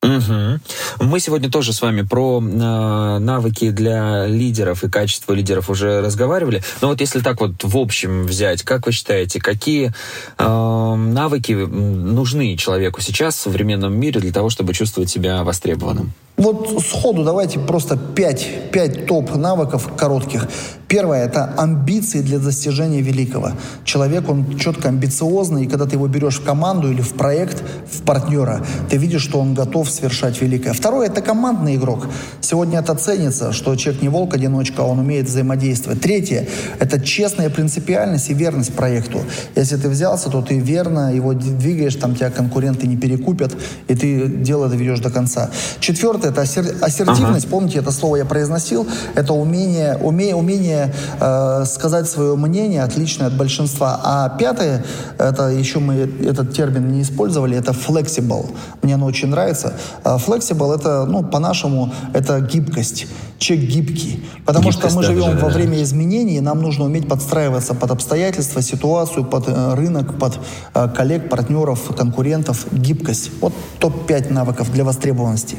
[0.00, 0.60] Угу.
[1.00, 6.62] Мы сегодня тоже с вами про э, навыки для лидеров и качество лидеров уже разговаривали.
[6.80, 9.92] Но вот если так вот в общем взять, как вы считаете, какие
[10.38, 16.12] э, навыки нужны человеку сейчас в современном мире для того, чтобы чувствовать себя востребованным?
[16.38, 20.48] Вот сходу давайте просто 5, 5 топ навыков коротких.
[20.86, 23.50] Первое– это амбиции для достижения великого.
[23.84, 27.62] Человек, он четко амбициозный, и когда ты его берешь в команду или в проект,
[27.92, 30.72] в партнера, ты видишь, что он готов совершать великое.
[30.72, 32.06] Второе– это командный игрок.
[32.40, 36.00] Сегодня это ценится, что человек не волк-одиночка, он умеет взаимодействовать.
[36.00, 39.20] Третье– это честная принципиальность и верность проекту.
[39.56, 43.54] Если ты взялся, то ты верно его двигаешь, там тебя конкуренты не перекупят,
[43.88, 45.50] и ты дело доведешь до конца.
[45.80, 47.46] Четвертое это ассертивность.
[47.46, 47.50] Ага.
[47.50, 48.86] Помните, это слово я произносил.
[49.14, 54.00] Это умение, умение, умение э, сказать свое мнение, отличное от большинства.
[54.02, 54.84] А пятое,
[55.18, 58.46] это еще мы этот термин не использовали, это flexible.
[58.82, 59.74] Мне оно очень нравится.
[60.04, 63.06] А flexible это, ну, по-нашему, это гибкость.
[63.38, 64.24] Человек гибкий.
[64.44, 65.54] Потому гибкость, что мы да, живем да, во да.
[65.54, 70.38] время изменений, и нам нужно уметь подстраиваться под обстоятельства, ситуацию, под э, рынок, под
[70.74, 72.66] э, коллег, партнеров, конкурентов.
[72.72, 73.30] Гибкость.
[73.40, 75.56] Вот топ-5 навыков для востребованности.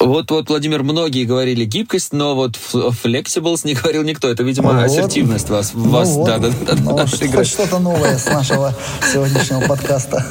[0.00, 4.30] Вот, вот, Владимир, многие говорили гибкость, но вот flexibles не говорил никто.
[4.30, 4.84] Это, видимо, вот.
[4.84, 5.72] ассертивность вас.
[5.74, 6.26] Ну вас вот.
[6.26, 8.74] да, да, да, ну, да, хоть что-то новое с нашего
[9.12, 10.24] сегодняшнего подкаста.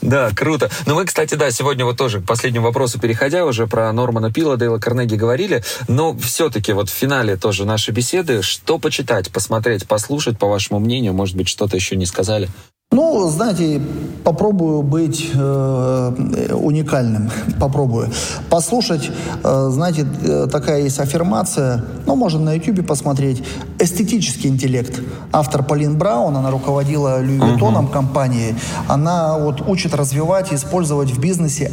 [0.00, 0.70] Да, круто.
[0.86, 4.56] Ну, мы, кстати, да, сегодня вот тоже к последнему вопросу переходя, уже про Нормана Пила,
[4.56, 10.38] Дейла Карнеги говорили, но все-таки вот в финале тоже нашей беседы, что почитать, посмотреть, послушать,
[10.38, 12.48] по вашему мнению, может быть, что-то еще не сказали?
[12.94, 13.80] Ну, знаете,
[14.22, 17.28] попробую быть э, уникальным,
[17.60, 18.08] попробую.
[18.48, 19.10] Послушать,
[19.42, 23.42] э, знаете, э, такая есть аффирмация, ну, можно на YouTube посмотреть,
[23.80, 25.00] эстетический интеллект.
[25.32, 27.90] Автор Полин Браун, она руководила Льюи uh-huh.
[27.90, 28.54] компанией,
[28.86, 31.72] она вот учит развивать и использовать в бизнесе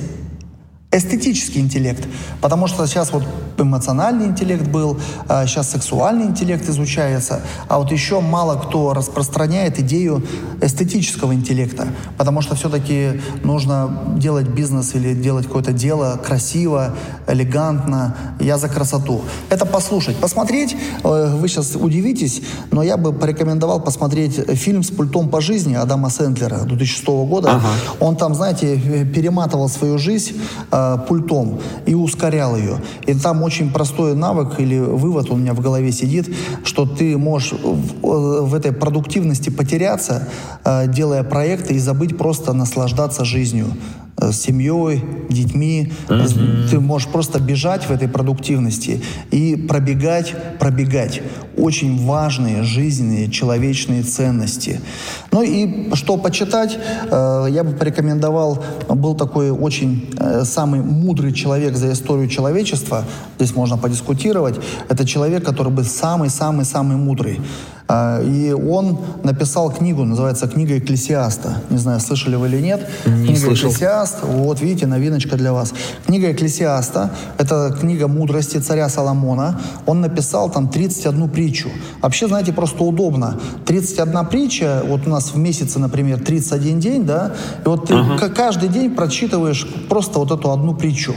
[0.92, 2.06] эстетический интеллект,
[2.42, 3.24] потому что сейчас вот
[3.58, 10.22] эмоциональный интеллект был, сейчас а сексуальный интеллект изучается, а вот еще мало кто распространяет идею
[10.62, 11.88] эстетического интеллекта,
[12.18, 16.94] потому что все-таки нужно делать бизнес или делать какое-то дело красиво,
[17.28, 19.22] элегантно, я за красоту.
[19.50, 20.18] Это послушать.
[20.18, 25.76] Посмотреть, э, вы сейчас удивитесь, но я бы порекомендовал посмотреть фильм с пультом по жизни
[25.76, 27.52] Адама Сендлера 2006 года.
[27.52, 27.68] Ага.
[28.00, 30.36] Он там, знаете, перематывал свою жизнь
[30.82, 32.78] э, Э, пультом и ускорял ее.
[33.08, 37.54] И там очень простой навык или вывод у меня в голове сидит, что ты можешь
[37.54, 40.28] в, в этой продуктивности потеряться,
[40.64, 43.68] э, делая проекты и забыть просто наслаждаться жизнью
[44.22, 45.92] с семьей, детьми.
[46.08, 46.70] Mm-hmm.
[46.70, 49.02] Ты можешь просто бежать в этой продуктивности
[49.32, 51.22] и пробегать, пробегать.
[51.58, 54.80] Очень важные жизненные, человечные ценности.
[55.32, 56.78] Ну и что почитать,
[57.10, 63.06] э, я бы порекомендовал, был такой очень э, самый мудрый человек за историю человечества,
[63.38, 64.56] здесь можно подискутировать,
[64.90, 67.40] это человек, который был самый-самый-самый мудрый.
[67.94, 71.62] А, и он написал книгу, называется «Книга Экклесиаста».
[71.70, 72.88] Не знаю, слышали вы или нет.
[73.06, 73.70] Не книга слышал.
[73.70, 74.20] Экклесиаст.
[74.24, 75.74] Вот, видите, новиночка для вас.
[76.06, 79.60] Книга Экклесиаста– это книга мудрости царя Соломона.
[79.86, 81.68] Он написал там 31 притчу.
[82.02, 83.38] Вообще, знаете, просто удобно.
[83.66, 87.34] 31 притча, вот у нас в месяце, например, 31 день, да,
[87.66, 88.30] и вот ты uh-huh.
[88.30, 91.14] каждый день прочитываешь просто вот эту одну притчу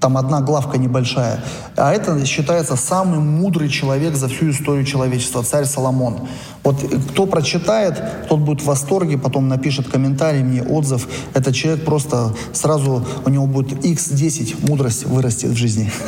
[0.00, 1.42] там одна главка небольшая.
[1.76, 6.28] А это считается самый мудрый человек за всю историю человечества, царь Соломон.
[6.64, 6.76] Вот
[7.10, 11.08] кто прочитает, тот будет в восторге, потом напишет комментарий мне, отзыв.
[11.34, 15.90] Этот человек просто сразу, у него будет x10 мудрость вырастет в жизни.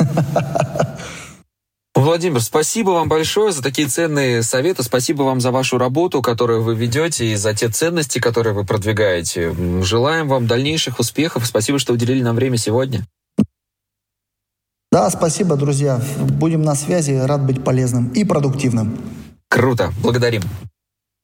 [1.93, 4.81] Владимир, спасибо вам большое за такие ценные советы.
[4.81, 9.53] Спасибо вам за вашу работу, которую вы ведете, и за те ценности, которые вы продвигаете.
[9.83, 11.45] Желаем вам дальнейших успехов.
[11.45, 13.05] Спасибо, что уделили нам время сегодня.
[14.91, 16.01] Да, спасибо, друзья.
[16.37, 17.11] Будем на связи.
[17.13, 18.97] Рад быть полезным и продуктивным.
[19.47, 19.91] Круто.
[20.03, 20.41] Благодарим.